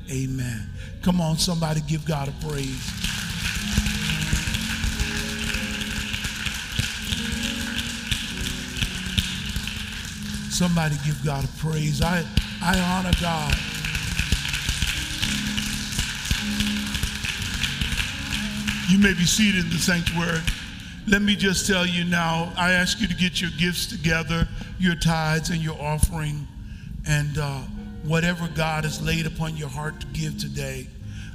Amen. 0.10 0.70
Come 1.02 1.22
on, 1.22 1.38
somebody 1.38 1.82
give 1.82 2.06
God 2.06 2.28
a 2.28 2.32
praise. 2.46 2.92
Somebody 10.52 10.96
give 11.06 11.22
God 11.24 11.44
a 11.44 11.48
praise. 11.60 12.02
I, 12.02 12.24
I 12.62 12.80
honor 12.80 13.12
God. 13.22 13.54
You 18.90 19.00
may 19.00 19.14
be 19.14 19.26
seated 19.26 19.66
in 19.66 19.70
the 19.70 19.78
sanctuary. 19.78 20.40
Let 21.08 21.22
me 21.22 21.36
just 21.36 21.68
tell 21.68 21.86
you 21.86 22.04
now, 22.04 22.52
I 22.58 22.72
ask 22.72 23.00
you 23.00 23.08
to 23.08 23.14
get 23.14 23.40
your 23.40 23.52
gifts 23.60 23.86
together, 23.86 24.48
your 24.80 24.96
tithes 24.96 25.52
and 25.52 25.62
your 25.62 25.80
offering, 25.80 26.48
and 27.08 27.38
uh, 27.38 27.60
whatever 28.04 28.48
God 28.56 28.86
has 28.86 29.00
laid 29.04 29.28
upon 29.28 29.56
your 29.56 29.70
heart 29.70 30.00
to 30.02 30.08
give 30.08 30.40
today. 30.40 30.88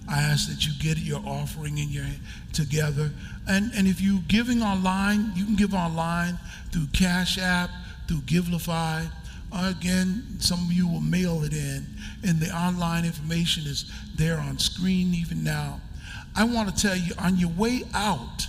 I 0.08 0.22
ask 0.22 0.48
that 0.48 0.66
you 0.66 0.72
get 0.80 0.98
your 0.98 1.22
offering 1.24 1.78
in 1.78 1.88
your 1.88 2.04
together. 2.52 3.12
And, 3.48 3.70
and 3.76 3.86
if 3.86 4.00
you're 4.00 4.18
giving 4.26 4.60
online, 4.60 5.30
you 5.36 5.44
can 5.44 5.54
give 5.54 5.72
online 5.72 6.36
through 6.72 6.88
Cash 6.92 7.38
App, 7.38 7.70
through 8.08 8.22
Givelify. 8.22 9.08
Again, 9.52 10.24
some 10.40 10.58
of 10.64 10.72
you 10.72 10.88
will 10.88 11.00
mail 11.00 11.44
it 11.44 11.52
in, 11.52 11.86
and 12.24 12.40
the 12.40 12.50
online 12.52 13.04
information 13.04 13.64
is 13.68 13.88
there 14.16 14.38
on 14.38 14.58
screen 14.58 15.14
even 15.14 15.44
now. 15.44 15.80
I 16.34 16.42
want 16.42 16.74
to 16.74 16.82
tell 16.82 16.96
you 16.96 17.14
on 17.20 17.36
your 17.36 17.50
way 17.50 17.84
out, 17.94 18.48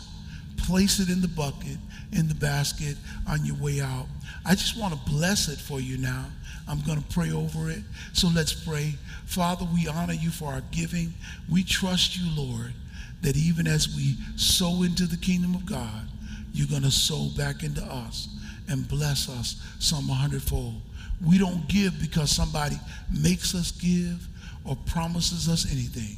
place 0.63 0.99
it 0.99 1.09
in 1.09 1.21
the 1.21 1.27
bucket, 1.27 1.77
in 2.11 2.27
the 2.27 2.35
basket 2.35 2.97
on 3.27 3.45
your 3.45 3.55
way 3.57 3.81
out. 3.81 4.05
I 4.45 4.51
just 4.55 4.77
want 4.79 4.93
to 4.93 5.11
bless 5.11 5.47
it 5.47 5.59
for 5.59 5.79
you 5.79 5.97
now. 5.97 6.25
I'm 6.67 6.81
going 6.81 7.01
to 7.01 7.07
pray 7.09 7.31
over 7.31 7.69
it. 7.69 7.81
So 8.13 8.27
let's 8.33 8.53
pray. 8.53 8.95
Father, 9.25 9.65
we 9.73 9.87
honor 9.87 10.13
you 10.13 10.29
for 10.29 10.45
our 10.45 10.61
giving. 10.71 11.13
We 11.49 11.63
trust 11.63 12.17
you, 12.17 12.25
Lord, 12.35 12.73
that 13.21 13.35
even 13.35 13.67
as 13.67 13.95
we 13.95 14.15
sow 14.35 14.83
into 14.83 15.05
the 15.05 15.17
kingdom 15.17 15.55
of 15.55 15.65
God, 15.65 16.07
you're 16.53 16.67
going 16.67 16.83
to 16.83 16.91
sow 16.91 17.29
back 17.37 17.63
into 17.63 17.83
us 17.83 18.29
and 18.67 18.87
bless 18.87 19.29
us 19.29 19.61
some 19.79 20.07
hundredfold. 20.07 20.75
We 21.25 21.37
don't 21.37 21.67
give 21.67 21.99
because 21.99 22.31
somebody 22.31 22.77
makes 23.21 23.53
us 23.53 23.71
give 23.71 24.27
or 24.65 24.77
promises 24.85 25.47
us 25.49 25.71
anything. 25.71 26.17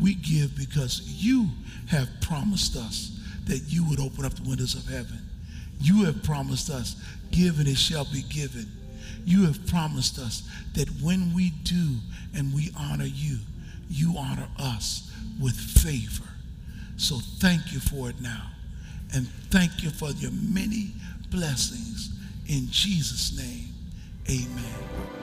We 0.00 0.14
give 0.14 0.56
because 0.56 1.02
you 1.02 1.48
have 1.88 2.08
promised 2.20 2.76
us 2.76 3.17
that 3.48 3.62
you 3.66 3.84
would 3.88 4.00
open 4.00 4.24
up 4.24 4.34
the 4.34 4.48
windows 4.48 4.74
of 4.74 4.86
heaven. 4.86 5.18
You 5.80 6.04
have 6.04 6.22
promised 6.22 6.70
us, 6.70 6.96
give 7.30 7.58
and 7.58 7.68
it 7.68 7.78
shall 7.78 8.04
be 8.04 8.22
given. 8.22 8.66
You 9.24 9.44
have 9.46 9.66
promised 9.66 10.18
us 10.18 10.48
that 10.74 10.88
when 11.02 11.34
we 11.34 11.50
do 11.62 11.96
and 12.34 12.54
we 12.54 12.70
honor 12.78 13.04
you, 13.04 13.38
you 13.88 14.14
honor 14.16 14.48
us 14.58 15.10
with 15.40 15.54
favor. 15.54 16.28
So 16.96 17.16
thank 17.38 17.72
you 17.72 17.80
for 17.80 18.10
it 18.10 18.20
now. 18.20 18.50
And 19.14 19.26
thank 19.50 19.82
you 19.82 19.90
for 19.90 20.10
your 20.10 20.32
many 20.32 20.92
blessings. 21.30 22.10
In 22.48 22.66
Jesus' 22.70 23.36
name, 23.36 23.68
amen. 24.28 25.17